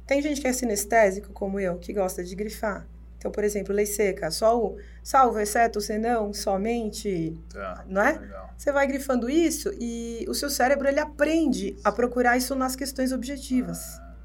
Tem 0.08 0.22
gente 0.22 0.40
que 0.40 0.48
é 0.48 0.54
sinestésico, 0.54 1.34
como 1.34 1.60
eu, 1.60 1.78
que 1.78 1.92
gosta 1.92 2.24
de 2.24 2.36
grifar. 2.36 2.88
Então, 3.18 3.32
por 3.32 3.44
exemplo, 3.44 3.74
lei 3.74 3.88
seca, 3.88 4.30
só 4.30 4.56
o 4.56 4.78
salvo, 5.04 5.40
exceto, 5.40 5.82
senão, 5.82 6.32
somente, 6.32 7.36
tá, 7.52 7.84
não 7.88 8.02
é? 8.02 8.20
Legal. 8.20 8.54
Você 8.56 8.72
vai 8.72 8.86
grifando 8.86 9.28
isso 9.28 9.74
e 9.80 10.24
o 10.30 10.34
seu 10.36 10.48
cérebro 10.48 10.88
ele 10.88 11.00
aprende 11.00 11.76
a 11.84 11.92
procurar 11.92 12.38
isso 12.38 12.54
nas 12.54 12.76
questões 12.76 13.12
objetivas. 13.12 13.98
Ah. 14.00 14.16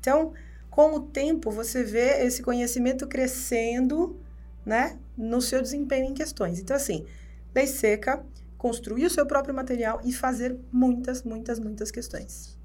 Então, 0.00 0.34
com 0.68 0.92
o 0.92 1.00
tempo, 1.00 1.50
você 1.50 1.82
vê 1.82 2.26
esse 2.26 2.42
conhecimento 2.42 3.06
crescendo, 3.06 4.20
né, 4.66 4.98
no 5.16 5.40
seu 5.40 5.62
desempenho 5.62 6.04
em 6.04 6.12
questões. 6.12 6.60
Então, 6.60 6.76
assim, 6.76 7.06
lei 7.54 7.66
seca, 7.66 8.22
construir 8.56 9.06
o 9.06 9.10
seu 9.10 9.26
próprio 9.26 9.54
material 9.54 10.00
e 10.04 10.12
fazer 10.12 10.58
muitas, 10.72 11.22
muitas, 11.22 11.58
muitas 11.58 11.90
questões. 11.90 12.58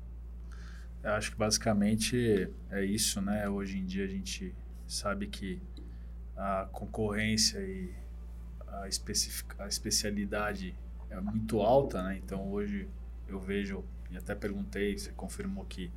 Eu 1.04 1.12
acho 1.12 1.32
que 1.32 1.38
basicamente 1.38 2.50
é 2.70 2.84
isso, 2.84 3.22
né? 3.22 3.50
Hoje 3.50 3.78
em 3.78 3.86
dia 3.86 4.06
a 4.06 4.08
gente 4.08 4.54
sabe 4.88 5.28
que 5.28 5.62
a 6.38 6.68
concorrência 6.72 7.60
e 7.60 7.94
a, 8.68 8.88
a 9.60 9.68
especialidade 9.68 10.76
é 11.10 11.20
muito 11.20 11.60
alta, 11.60 12.04
né? 12.04 12.20
Então 12.24 12.52
hoje 12.52 12.88
eu 13.28 13.40
vejo, 13.40 13.84
e 14.10 14.18
até 14.18 14.36
perguntei, 14.36 14.98
você 14.98 15.12
confirmou 15.12 15.66
que 15.66 15.92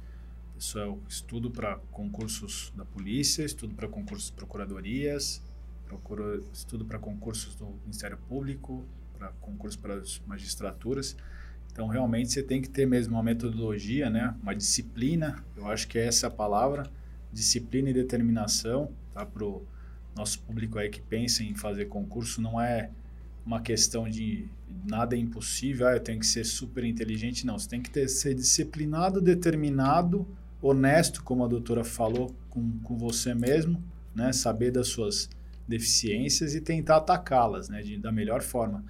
isso 0.56 0.78
é 0.78 0.86
o 0.86 1.00
estudo 1.08 1.50
para 1.50 1.76
concursos 1.90 2.72
da 2.76 2.84
polícia, 2.84 3.44
estudo 3.44 3.74
para 3.74 3.88
concursos 3.88 4.30
de 4.30 4.36
procuradorias, 4.36 5.42
procura, 5.84 6.40
estudo 6.52 6.84
para 6.84 6.98
concursos 6.98 7.54
do 7.56 7.66
Ministério 7.82 8.16
Público, 8.28 8.86
para 9.16 9.28
concurso 9.40 9.78
para 9.78 9.94
as 9.94 10.20
magistraturas. 10.26 11.16
Então, 11.72 11.88
realmente, 11.88 12.30
você 12.30 12.42
tem 12.42 12.62
que 12.62 12.68
ter 12.68 12.86
mesmo 12.86 13.14
uma 13.14 13.22
metodologia, 13.22 14.08
né? 14.08 14.34
uma 14.40 14.54
disciplina, 14.54 15.44
eu 15.56 15.66
acho 15.66 15.88
que 15.88 15.98
é 15.98 16.06
essa 16.06 16.28
a 16.28 16.30
palavra, 16.30 16.84
disciplina 17.32 17.90
e 17.90 17.92
determinação, 17.92 18.92
tá? 19.12 19.26
para 19.26 19.44
o 19.44 19.66
nosso 20.14 20.40
público 20.42 20.78
aí 20.78 20.88
que 20.88 21.00
pensa 21.00 21.42
em 21.42 21.54
fazer 21.54 21.86
concurso, 21.86 22.40
não 22.40 22.60
é 22.60 22.90
uma 23.44 23.60
questão 23.60 24.08
de 24.08 24.48
nada 24.88 25.16
é 25.16 25.18
impossível, 25.18 25.88
ah, 25.88 25.94
eu 25.94 26.00
tenho 26.00 26.18
que 26.18 26.26
ser 26.26 26.44
super 26.44 26.84
inteligente, 26.84 27.44
não. 27.44 27.58
Você 27.58 27.68
tem 27.68 27.82
que 27.82 27.90
ter, 27.90 28.08
ser 28.08 28.34
disciplinado, 28.34 29.20
determinado, 29.20 30.26
honesto, 30.62 31.22
como 31.22 31.44
a 31.44 31.48
doutora 31.48 31.84
falou, 31.84 32.34
com, 32.48 32.78
com 32.82 32.96
você 32.96 33.34
mesmo, 33.34 33.82
né? 34.14 34.32
saber 34.32 34.70
das 34.70 34.88
suas 34.88 35.28
deficiências 35.66 36.54
e 36.54 36.60
tentar 36.60 36.98
atacá-las 36.98 37.68
né? 37.68 37.82
De, 37.82 37.98
da 37.98 38.12
melhor 38.12 38.42
forma. 38.42 38.84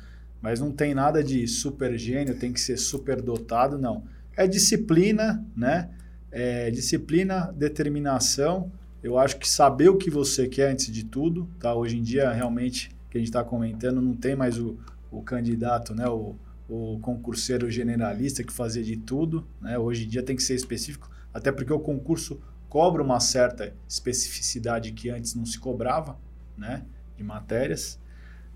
Mas 0.45 0.61
não 0.61 0.71
tem 0.71 0.93
nada 0.93 1.25
de 1.25 1.49
super 1.49 1.97
gênio, 1.97 2.39
tem 2.39 2.53
que 2.53 2.61
ser 2.61 2.77
super 2.77 3.23
dotado, 3.23 3.79
não. 3.79 4.05
é 4.37 4.47
disciplina, 4.47 5.43
né? 5.57 5.89
É 6.31 6.71
disciplina, 6.71 7.51
determinação. 7.57 8.71
Eu 9.03 9.19
acho 9.19 9.39
que 9.39 9.49
saber 9.49 9.89
o 9.89 9.97
que 9.97 10.11
você 10.11 10.47
quer 10.47 10.71
antes 10.71 10.93
de 10.93 11.03
tudo, 11.03 11.49
tá? 11.59 11.75
Hoje 11.75 11.97
em 11.97 12.03
dia, 12.03 12.31
realmente, 12.31 12.91
que 13.09 13.17
a 13.17 13.21
gente 13.21 13.29
está 13.29 13.43
comentando, 13.43 14.03
não 14.03 14.13
tem 14.13 14.37
mais 14.37 14.59
o, 14.59 14.77
o 15.11 15.23
candidato, 15.23 15.95
né? 15.95 16.07
O, 16.11 16.37
o 16.69 16.99
concurseiro 17.01 17.71
generalista 17.71 18.45
que 18.45 18.53
fazia 18.53 18.85
de 18.85 18.99
tudo, 18.99 19.49
né? 19.63 19.79
Hoje 19.79 20.05
em 20.05 20.09
dia 20.09 20.23
tem 20.23 20.37
que 20.37 20.43
ser 20.43 20.57
específico, 20.57 21.11
até 21.33 21.51
porque 21.51 21.73
o 21.73 21.81
concurso 21.81 22.39
cobra 22.69 23.03
uma 23.03 23.19
certa 23.19 23.75
especificidade 23.89 24.93
que 24.93 25.09
antes 25.09 25.35
não 25.35 25.47
se 25.47 25.59
cobrava, 25.59 26.19
né? 26.55 26.85
De 27.17 27.25
matérias. 27.25 27.99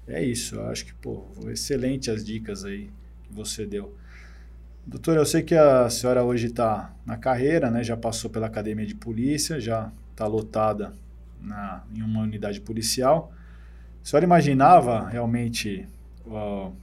É 0.09 0.23
isso, 0.23 0.55
eu 0.55 0.67
acho 0.69 0.87
que, 0.87 0.95
pô, 0.95 1.27
excelente 1.51 2.11
as 2.11 2.25
dicas 2.25 2.65
aí 2.65 2.91
que 3.25 3.33
você 3.33 3.67
deu. 3.67 3.95
Doutor, 4.87 5.19
eu 5.19 5.27
sei 5.27 5.43
que 5.43 5.55
a 5.55 5.91
senhora 5.91 6.25
hoje 6.25 6.47
está 6.47 6.95
na 7.05 7.19
carreira, 7.19 7.71
né? 7.71 7.85
Já 7.85 7.95
passou 7.95 8.31
pela 8.31 8.47
academia 8.47 8.87
de 8.87 8.95
polícia, 8.95 9.61
já 9.61 9.93
está 10.13 10.27
lotada 10.27 10.95
na, 11.43 11.85
em 11.95 12.01
uma 12.01 12.23
unidade 12.23 12.59
policial. 12.63 13.31
A 14.03 14.07
senhora 14.07 14.25
imaginava 14.25 15.07
realmente 15.07 15.87
uh, 16.27 16.75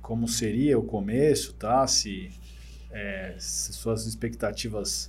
como 0.00 0.26
seria 0.26 0.76
o 0.76 0.82
começo, 0.82 1.54
tá? 1.54 1.86
Se, 1.86 2.30
é, 2.90 3.36
se 3.38 3.72
suas 3.72 4.06
expectativas 4.06 5.08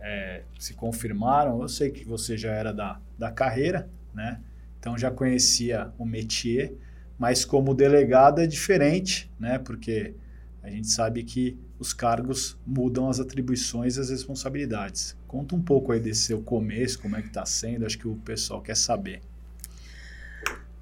é, 0.00 0.42
se 0.58 0.74
confirmaram. 0.74 1.62
Eu 1.62 1.68
sei 1.68 1.90
que 1.92 2.04
você 2.04 2.36
já 2.36 2.50
era 2.50 2.72
da, 2.72 3.00
da 3.16 3.30
carreira, 3.30 3.88
né? 4.12 4.40
Então 4.80 4.98
já 4.98 5.12
conhecia 5.12 5.92
o 5.96 6.04
métier, 6.04 6.74
mas 7.22 7.44
como 7.44 7.72
delegado 7.72 8.40
é 8.40 8.48
diferente, 8.48 9.30
né? 9.38 9.56
Porque 9.56 10.12
a 10.60 10.68
gente 10.68 10.88
sabe 10.88 11.22
que 11.22 11.56
os 11.78 11.92
cargos 11.92 12.58
mudam 12.66 13.08
as 13.08 13.20
atribuições 13.20 13.96
e 13.96 14.00
as 14.00 14.10
responsabilidades. 14.10 15.16
Conta 15.28 15.54
um 15.54 15.62
pouco 15.62 15.92
aí 15.92 16.00
desse 16.00 16.22
seu 16.22 16.42
começo, 16.42 16.98
como 16.98 17.14
é 17.14 17.22
que 17.22 17.28
está 17.28 17.46
sendo, 17.46 17.86
acho 17.86 17.96
que 17.96 18.08
o 18.08 18.16
pessoal 18.16 18.60
quer 18.60 18.76
saber. 18.76 19.20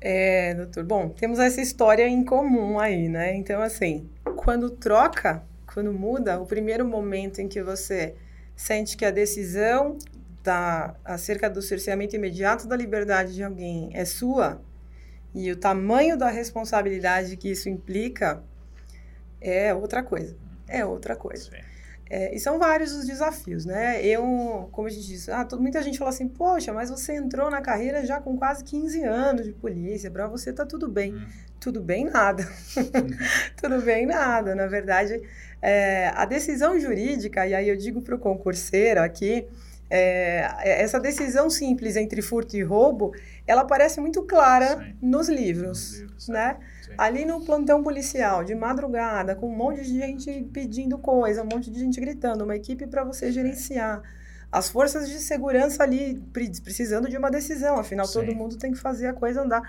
É, 0.01 0.55
doutor, 0.55 0.83
bom, 0.83 1.11
temos 1.11 1.39
essa 1.39 1.61
história 1.61 2.09
em 2.09 2.25
comum 2.25 2.79
aí, 2.79 3.07
né? 3.07 3.37
Então, 3.37 3.61
assim, 3.61 4.09
quando 4.35 4.71
troca, 4.71 5.43
quando 5.67 5.93
muda, 5.93 6.41
o 6.41 6.47
primeiro 6.47 6.87
momento 6.87 7.43
em 7.43 7.49
que 7.49 7.63
você 7.63 8.15
sente 8.57 8.97
que 8.97 9.05
a 9.05 9.11
decisão 9.11 9.99
da, 10.43 10.95
acerca 11.05 11.51
do 11.51 11.61
cerceamento 11.61 12.17
imediato 12.17 12.67
da 12.67 12.75
liberdade 12.75 13.35
de 13.35 13.45
alguém 13.45 13.91
é 13.93 14.07
sua, 14.07 14.59
e 15.35 15.51
o 15.51 15.57
tamanho 15.57 16.17
da 16.17 16.29
responsabilidade 16.29 17.37
que 17.37 17.51
isso 17.51 17.69
implica 17.69 18.43
é 19.41 19.73
outra 19.75 20.03
coisa. 20.03 20.37
É 20.69 20.85
outra 20.85 21.17
coisa. 21.17 21.51
É, 22.13 22.35
e 22.35 22.41
são 22.41 22.59
vários 22.59 22.93
os 22.93 23.07
desafios, 23.07 23.65
né? 23.65 24.05
Eu, 24.05 24.69
como 24.73 24.89
a 24.89 24.91
gente 24.91 25.07
disse, 25.07 25.31
ah, 25.31 25.47
muita 25.59 25.81
gente 25.81 25.97
fala 25.97 26.11
assim, 26.11 26.27
poxa, 26.27 26.73
mas 26.73 26.91
você 26.91 27.15
entrou 27.15 27.49
na 27.49 27.61
carreira 27.61 28.05
já 28.05 28.21
com 28.21 28.37
quase 28.37 28.65
15 28.65 29.05
anos 29.05 29.47
de 29.47 29.53
polícia, 29.53 30.11
para 30.11 30.27
você 30.27 30.53
tá 30.53 30.67
tudo 30.67 30.89
bem. 30.89 31.15
Hum. 31.15 31.27
Tudo 31.61 31.81
bem 31.81 32.07
nada. 32.07 32.49
tudo 33.61 33.81
bem 33.83 34.07
nada. 34.07 34.57
Na 34.57 34.67
verdade, 34.67 35.23
é, 35.63 36.09
a 36.09 36.25
decisão 36.25 36.81
jurídica, 36.81 37.47
e 37.47 37.55
aí 37.55 37.69
eu 37.69 37.77
digo 37.77 38.03
para 38.03 38.17
o 38.17 38.19
concurseiro 38.19 39.01
aqui, 39.01 39.47
é, 39.91 40.49
essa 40.83 41.01
decisão 41.01 41.51
simples 41.51 41.97
entre 41.97 42.23
furto 42.23 42.57
e 42.57 42.63
roubo, 42.63 43.13
ela 43.45 43.65
parece 43.65 44.01
muito 44.01 44.23
clara 44.23 44.79
Sim. 44.79 44.95
nos 45.03 45.29
livros, 45.29 45.91
nos 45.91 45.99
livros 45.99 46.29
né? 46.29 46.57
Ali 46.97 47.25
no 47.25 47.45
plantão 47.45 47.83
policial, 47.83 48.45
de 48.45 48.55
madrugada, 48.55 49.35
com 49.35 49.49
um 49.49 49.57
monte 49.57 49.83
de 49.83 49.99
gente 49.99 50.49
pedindo 50.53 50.97
coisa, 50.99 51.43
um 51.43 51.49
monte 51.53 51.71
de 51.71 51.81
gente 51.81 52.01
gritando, 52.01 52.45
uma 52.45 52.55
equipe 52.55 52.87
para 52.87 53.03
você 53.03 53.33
gerenciar. 53.33 54.03
As 54.53 54.69
forças 54.69 55.09
de 55.09 55.19
segurança 55.19 55.83
ali 55.83 56.23
precisando 56.33 57.09
de 57.09 57.17
uma 57.17 57.31
decisão, 57.31 57.79
afinal 57.79 58.07
Sim. 58.07 58.21
todo 58.21 58.35
mundo 58.35 58.57
tem 58.57 58.73
que 58.73 58.79
fazer 58.79 59.09
a 59.09 59.13
coisa 59.13 59.43
andar. 59.43 59.63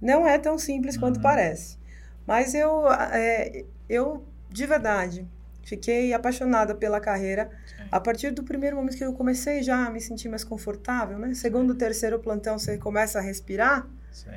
Não 0.00 0.26
é 0.26 0.38
tão 0.38 0.58
simples 0.58 0.94
uhum. 0.94 1.00
quanto 1.00 1.20
parece. 1.20 1.78
Mas 2.26 2.54
eu, 2.54 2.90
é, 2.92 3.64
eu, 3.88 4.24
de 4.50 4.66
verdade, 4.66 5.26
fiquei 5.68 6.12
apaixonada 6.12 6.74
pela 6.74 7.00
carreira. 7.00 7.50
A 7.90 8.00
partir 8.00 8.30
do 8.30 8.42
primeiro 8.42 8.76
momento 8.76 8.96
que 8.96 9.04
eu 9.04 9.12
comecei 9.12 9.62
já 9.62 9.86
a 9.86 9.90
me 9.90 10.00
sentir 10.00 10.28
mais 10.28 10.44
confortável, 10.44 11.18
né? 11.18 11.32
Segundo, 11.34 11.74
terceiro 11.74 12.18
plantão, 12.18 12.58
você 12.58 12.76
começa 12.76 13.18
a 13.18 13.22
respirar. 13.22 13.86
Sim. 14.10 14.30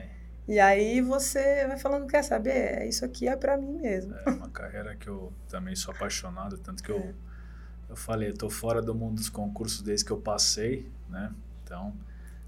E 0.47 0.59
aí 0.59 1.01
você 1.01 1.65
vai 1.67 1.77
falando, 1.77 2.07
quer 2.07 2.23
saber? 2.23 2.85
Isso 2.87 3.05
aqui 3.05 3.27
é 3.27 3.35
para 3.35 3.57
mim 3.57 3.73
mesmo. 3.73 4.13
É 4.25 4.29
uma 4.29 4.49
carreira 4.49 4.95
que 4.95 5.07
eu 5.07 5.31
também 5.47 5.75
sou 5.75 5.93
apaixonado, 5.93 6.57
tanto 6.57 6.83
que 6.83 6.91
é. 6.91 6.95
eu, 6.95 7.13
eu 7.89 7.95
falei, 7.95 8.29
eu 8.29 8.37
tô 8.37 8.49
fora 8.49 8.81
do 8.81 8.93
mundo 8.93 9.15
dos 9.15 9.29
concursos 9.29 9.81
desde 9.81 10.05
que 10.05 10.11
eu 10.11 10.19
passei, 10.19 10.91
né? 11.09 11.33
Então, 11.63 11.95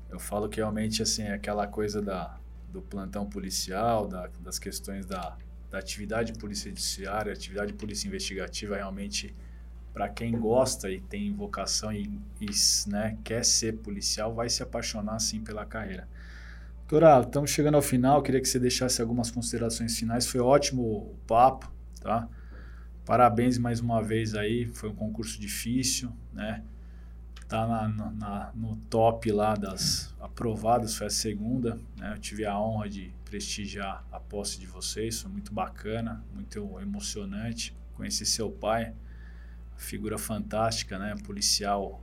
eu 0.10 0.20
falo 0.20 0.50
que 0.50 0.58
realmente, 0.58 1.02
assim, 1.02 1.24
é 1.24 1.34
aquela 1.34 1.68
coisa 1.68 2.02
da, 2.02 2.38
do 2.70 2.82
plantão 2.82 3.30
policial, 3.30 4.08
da, 4.08 4.30
das 4.42 4.60
questões 4.60 5.06
da, 5.06 5.38
da 5.74 5.80
atividade 5.80 6.34
polícia 6.34 6.70
judiciária, 6.70 7.34
atividade 7.34 7.74
polícia 7.74 8.08
investigativa, 8.08 8.76
realmente, 8.76 9.36
para 9.92 10.08
quem 10.08 10.32
gosta 10.40 10.88
e 10.92 11.02
tem 11.02 11.34
vocação 11.34 11.92
e, 11.92 12.04
e 12.40 12.46
né, 12.88 13.18
quer 13.24 13.44
ser 13.44 13.78
policial, 13.78 14.36
vai 14.36 14.48
se 14.50 14.62
apaixonar, 14.62 15.18
sim, 15.18 15.42
pela 15.42 15.66
carreira. 15.66 16.08
Doutora, 16.88 17.22
estamos 17.22 17.50
chegando 17.50 17.74
ao 17.74 17.82
final, 17.82 18.22
queria 18.22 18.40
que 18.40 18.48
você 18.48 18.60
deixasse 18.60 19.02
algumas 19.02 19.32
considerações 19.32 19.98
finais. 19.98 20.28
Foi 20.28 20.40
ótimo 20.40 20.84
o 20.84 21.16
papo, 21.26 21.74
tá? 22.00 22.30
Parabéns 23.04 23.58
mais 23.58 23.80
uma 23.80 24.00
vez 24.00 24.36
aí, 24.36 24.68
foi 24.68 24.90
um 24.90 24.96
concurso 24.96 25.42
difícil, 25.42 26.12
né? 26.32 26.64
Tá 27.48 27.68
na, 27.68 27.88
na, 27.88 28.52
no 28.56 28.76
top 28.90 29.32
lá 29.32 29.56
das 29.56 30.14
aprovadas, 30.20 30.96
foi 30.96 31.08
a 31.08 31.10
segunda, 31.10 31.78
né? 31.98 32.14
Eu 32.16 32.20
tive 32.20 32.46
a 32.46 32.60
honra 32.60 32.90
de 32.90 33.14
prestigiar 33.26 34.06
a 34.12 34.20
posse 34.20 34.60
de 34.60 34.66
vocês, 34.66 35.22
foi 35.22 35.32
muito 35.32 35.54
bacana, 35.54 36.24
muito 36.34 36.80
emocionante. 36.80 37.76
Conheci 37.96 38.26
seu 38.26 38.50
pai, 38.50 38.94
figura 39.78 40.18
fantástica, 40.18 40.98
né? 40.98 41.16
Policial 41.24 42.02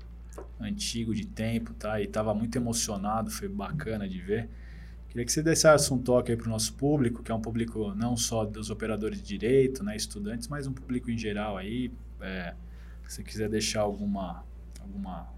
antigo 0.60 1.14
de 1.14 1.26
tempo, 1.26 1.72
tá? 1.74 2.00
E 2.00 2.04
estava 2.04 2.34
muito 2.34 2.56
emocionado, 2.56 3.30
foi 3.30 3.48
bacana 3.48 4.08
de 4.08 4.20
ver. 4.20 4.48
Queria 5.08 5.24
que 5.24 5.32
você 5.32 5.42
deixasse 5.42 5.92
um 5.92 5.98
toque 5.98 6.30
aí 6.30 6.36
para 6.36 6.46
o 6.46 6.50
nosso 6.50 6.72
público, 6.74 7.20
que 7.20 7.32
é 7.32 7.34
um 7.34 7.40
público 7.40 7.92
não 7.96 8.16
só 8.16 8.44
dos 8.44 8.70
operadores 8.70 9.20
de 9.20 9.26
direito, 9.26 9.82
né, 9.82 9.96
estudantes, 9.96 10.46
mas 10.46 10.68
um 10.68 10.72
público 10.72 11.10
em 11.10 11.18
geral 11.18 11.56
aí. 11.56 11.90
É, 12.20 12.54
se 13.08 13.16
você 13.16 13.24
quiser 13.24 13.48
deixar 13.48 13.80
alguma, 13.80 14.44
alguma, 14.80 15.28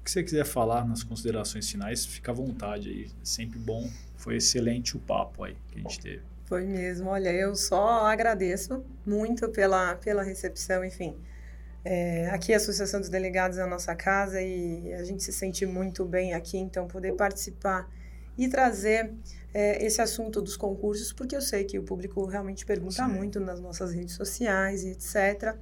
o 0.00 0.04
que 0.04 0.10
você 0.10 0.22
quiser 0.22 0.44
falar 0.44 0.86
nas 0.86 1.02
considerações 1.02 1.70
finais, 1.70 2.04
fica 2.04 2.32
à 2.32 2.34
vontade 2.34 2.88
aí. 2.88 3.10
Sempre 3.22 3.58
bom. 3.58 3.88
Foi 4.16 4.36
excelente 4.36 4.96
o 4.96 5.00
papo 5.00 5.44
aí 5.44 5.56
que 5.68 5.78
a 5.78 5.82
gente 5.82 6.00
teve. 6.00 6.22
Foi 6.44 6.64
mesmo. 6.64 7.10
Olha, 7.10 7.30
eu 7.30 7.54
só 7.54 8.06
agradeço 8.06 8.84
muito 9.06 9.48
pela, 9.50 9.96
pela 9.96 10.22
recepção, 10.22 10.84
enfim. 10.84 11.14
É, 11.84 12.28
aqui 12.30 12.52
a 12.52 12.56
Associação 12.56 13.00
dos 13.00 13.08
Delegados 13.08 13.58
é 13.58 13.62
a 13.62 13.66
nossa 13.66 13.94
casa 13.94 14.40
e 14.42 14.92
a 14.94 15.04
gente 15.04 15.22
se 15.22 15.32
sente 15.32 15.64
muito 15.64 16.04
bem 16.04 16.34
aqui, 16.34 16.58
então 16.58 16.86
poder 16.86 17.14
participar 17.14 17.88
e 18.36 18.48
trazer 18.48 19.12
é, 19.54 19.84
esse 19.84 20.00
assunto 20.00 20.40
dos 20.40 20.56
concursos, 20.56 21.12
porque 21.12 21.34
eu 21.34 21.40
sei 21.40 21.64
que 21.64 21.78
o 21.78 21.82
público 21.82 22.24
realmente 22.26 22.64
pergunta 22.66 23.04
Sim. 23.04 23.12
muito 23.12 23.40
nas 23.40 23.60
nossas 23.60 23.92
redes 23.92 24.14
sociais 24.14 24.84
e 24.84 24.90
etc. 24.90 25.56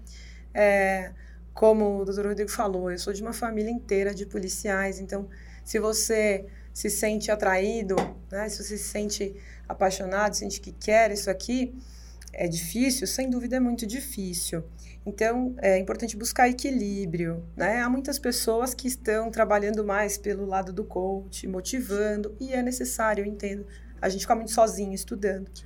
É, 0.53 1.13
como 1.57 2.03
o 2.03 2.05
doutor 2.05 2.27
Rodrigo 2.27 2.51
falou, 2.51 2.93
eu 2.93 2.99
sou 2.99 3.15
de 3.15 3.23
uma 3.23 3.33
família 3.33 3.71
inteira 3.71 4.15
de 4.15 4.27
policiais, 4.27 5.01
então 5.01 5.27
se 5.65 5.79
você 5.79 6.45
se 6.73 6.91
sente 6.91 7.31
atraído, 7.31 7.97
né, 8.31 8.47
se 8.51 8.63
você 8.63 8.77
se 8.77 8.85
sente 8.85 9.35
apaixonado, 9.67 10.35
sente 10.35 10.61
que 10.61 10.71
quer 10.71 11.11
isso 11.11 11.31
aqui, 11.31 11.75
é 12.31 12.47
difícil? 12.47 13.07
Sem 13.07 13.31
dúvida 13.31 13.57
é 13.57 13.61
muito 13.61 13.87
difícil. 13.87 14.63
Então, 15.07 15.55
é 15.59 15.79
importante 15.79 16.15
buscar 16.15 16.49
equilíbrio, 16.49 17.43
né? 17.57 17.81
Há 17.81 17.89
muitas 17.89 18.19
pessoas 18.19 18.75
que 18.75 18.87
estão 18.87 19.31
trabalhando 19.31 19.83
mais 19.83 20.19
pelo 20.19 20.45
lado 20.45 20.73
do 20.73 20.85
coach, 20.85 21.47
motivando, 21.47 22.37
e 22.39 22.53
é 22.53 22.63
necessário, 22.63 23.25
eu 23.25 23.27
entendo, 23.27 23.67
a 24.03 24.11
gente 24.11 24.21
ficar 24.23 24.35
muito 24.35 24.51
sozinho 24.51 24.93
estudando. 24.93 25.49
Sim. 25.55 25.65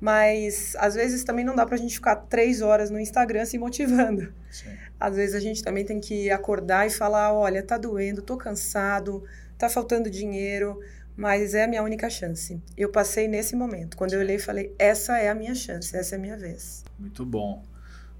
Mas, 0.00 0.76
às 0.76 0.94
vezes, 0.94 1.24
também 1.24 1.44
não 1.44 1.56
dá 1.56 1.64
para 1.64 1.76
a 1.76 1.78
gente 1.78 1.94
ficar 1.94 2.16
três 2.16 2.60
horas 2.60 2.90
no 2.90 3.00
Instagram 3.00 3.44
se 3.46 3.58
motivando. 3.58 4.32
Sim. 4.50 4.76
Às 5.06 5.16
vezes, 5.16 5.34
a 5.34 5.40
gente 5.40 5.62
também 5.62 5.84
tem 5.84 6.00
que 6.00 6.30
acordar 6.30 6.86
e 6.86 6.90
falar, 6.90 7.32
olha, 7.32 7.62
tá 7.62 7.76
doendo, 7.76 8.22
tô 8.22 8.36
cansado, 8.36 9.22
tá 9.58 9.68
faltando 9.68 10.10
dinheiro, 10.10 10.80
mas 11.16 11.54
é 11.54 11.64
a 11.64 11.68
minha 11.68 11.82
única 11.82 12.10
chance. 12.10 12.60
Eu 12.76 12.88
passei 12.90 13.28
nesse 13.28 13.54
momento. 13.54 13.96
Quando 13.96 14.14
eu 14.14 14.20
olhei, 14.20 14.38
falei: 14.38 14.74
essa 14.78 15.18
é 15.18 15.28
a 15.28 15.34
minha 15.34 15.54
chance, 15.54 15.96
essa 15.96 16.14
é 16.14 16.18
a 16.18 16.20
minha 16.20 16.36
vez. 16.36 16.84
Muito 16.98 17.24
bom. 17.24 17.62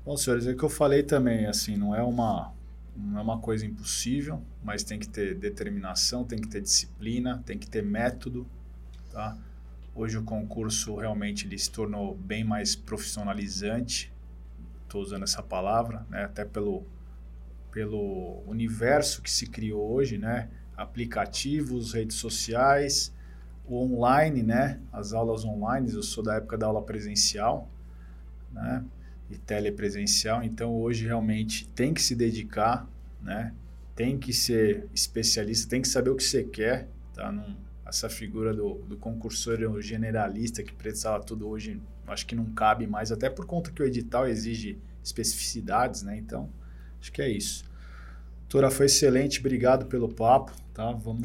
Bom, 0.05 0.17
senhores, 0.17 0.47
é 0.47 0.53
o 0.53 0.57
que 0.57 0.63
eu 0.63 0.69
falei 0.69 1.03
também, 1.03 1.47
assim, 1.47 1.77
não 1.77 1.95
é 1.95 2.03
uma 2.03 2.53
não 2.97 3.19
é 3.19 3.23
uma 3.23 3.41
coisa 3.41 3.67
impossível, 3.67 4.41
mas 4.63 4.85
tem 4.85 4.99
que 4.99 5.09
ter 5.09 5.35
determinação, 5.35 6.23
tem 6.25 6.39
que 6.39 6.49
ter 6.49 6.61
disciplina, 6.61 7.43
tem 7.45 7.59
que 7.59 7.69
ter 7.69 7.83
método, 7.83 8.47
tá? 9.11 9.37
Hoje 9.95 10.19
o 10.19 10.23
concurso 10.23 10.97
realmente 10.97 11.47
ele 11.47 11.59
se 11.59 11.71
tornou 11.71 12.15
bem 12.15 12.45
mais 12.45 12.77
profissionalizante. 12.77 14.13
Estou 14.95 15.03
usando 15.03 15.25
essa 15.25 15.43
palavra, 15.43 16.07
né? 16.09 16.25
até 16.25 16.45
pelo, 16.45 16.85
pelo 17.73 18.43
universo 18.47 19.21
que 19.21 19.31
se 19.31 19.47
criou 19.47 19.93
hoje, 19.93 20.17
né? 20.17 20.49
aplicativos, 20.77 21.93
redes 21.93 22.17
sociais, 22.17 23.13
o 23.67 23.83
online, 23.83 24.43
né? 24.43 24.81
as 24.93 25.13
aulas 25.13 25.45
online, 25.45 25.93
eu 25.93 26.03
sou 26.03 26.23
da 26.23 26.37
época 26.37 26.57
da 26.57 26.67
aula 26.67 26.83
presencial 26.83 27.69
né? 28.53 28.85
e 29.29 29.37
telepresencial, 29.37 30.45
então 30.45 30.73
hoje 30.73 31.07
realmente 31.07 31.67
tem 31.69 31.93
que 31.93 32.01
se 32.01 32.15
dedicar, 32.15 32.89
né? 33.21 33.53
tem 33.97 34.17
que 34.17 34.33
ser 34.33 34.87
especialista, 34.95 35.69
tem 35.69 35.83
que 35.83 35.89
saber 35.89 36.11
o 36.11 36.17
que 36.17 36.25
você 36.25 36.45
quer, 36.45 36.89
tá? 37.13 37.33
Essa 37.87 38.09
figura 38.09 38.53
do, 38.53 38.75
do 38.89 38.97
concursor 38.97 39.81
generalista 39.81 40.63
que 40.63 40.73
precisava 40.73 41.23
tudo 41.23 41.47
hoje, 41.47 41.81
acho 42.07 42.27
que 42.27 42.35
não 42.35 42.47
cabe 42.47 42.87
mais, 42.87 43.11
até 43.11 43.29
por 43.31 43.47
conta 43.47 43.71
que 43.71 43.83
o 43.83 43.87
edital 43.87 44.27
exige 44.27 44.79
especificidades, 45.03 46.03
né? 46.03 46.17
Então, 46.17 46.49
acho 47.01 47.13
que 47.13 47.23
é 47.23 47.29
isso. 47.29 47.65
Tora, 48.49 48.71
foi 48.71 48.87
excelente, 48.87 49.41
obrigado 49.41 49.87
pelo 49.87 50.09
papo, 50.09 50.53
tá? 50.73 50.93
Vamos, 50.93 51.23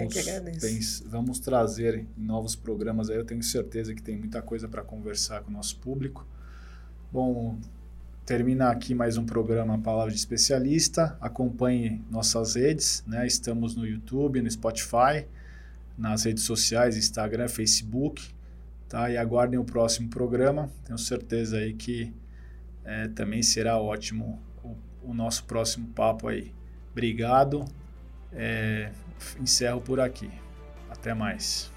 vamos 1.06 1.39
trazer 1.39 2.06
novos 2.18 2.56
programas 2.56 3.10
aí, 3.10 3.18
eu 3.18 3.26
tenho 3.26 3.44
certeza 3.44 3.94
que 3.94 4.02
tem 4.02 4.18
muita 4.18 4.42
coisa 4.42 4.68
para 4.68 4.82
conversar 4.82 5.42
com 5.42 5.50
o 5.50 5.54
nosso 5.54 5.78
público. 5.78 6.26
Bom, 7.12 7.58
termina 8.26 8.70
aqui 8.70 8.94
mais 8.96 9.18
um 9.18 9.26
programa 9.26 9.78
Palavra 9.80 10.12
de 10.12 10.18
Especialista. 10.18 11.18
Acompanhe 11.20 12.02
nossas 12.10 12.56
redes, 12.56 13.04
né? 13.06 13.26
Estamos 13.28 13.76
no 13.76 13.86
YouTube, 13.86 14.42
no 14.42 14.50
Spotify, 14.50 15.26
nas 15.98 16.24
redes 16.24 16.44
sociais, 16.44 16.98
Instagram, 16.98 17.48
Facebook, 17.48 18.34
tá? 18.89 19.10
E 19.10 19.17
aguardem 19.17 19.60
o 19.60 19.63
próximo 19.63 20.10
programa. 20.10 20.69
Tenho 20.84 20.97
certeza 20.97 21.58
aí 21.58 21.73
que 21.73 22.12
é, 22.84 23.08
também 23.08 23.43
será 23.43 23.78
ótimo 23.78 24.41
o, 24.63 24.75
o, 25.04 25.13
nosso 25.13 25.45
próximo 25.45 25.88
papo 25.89 26.28
aí. 26.28 26.52
Obrigado. 26.91 27.63
É, 28.34 28.91
encerro 29.39 29.80
por 29.80 29.99
aqui. 29.99 30.30
Até 30.89 31.13
mais. 31.13 31.71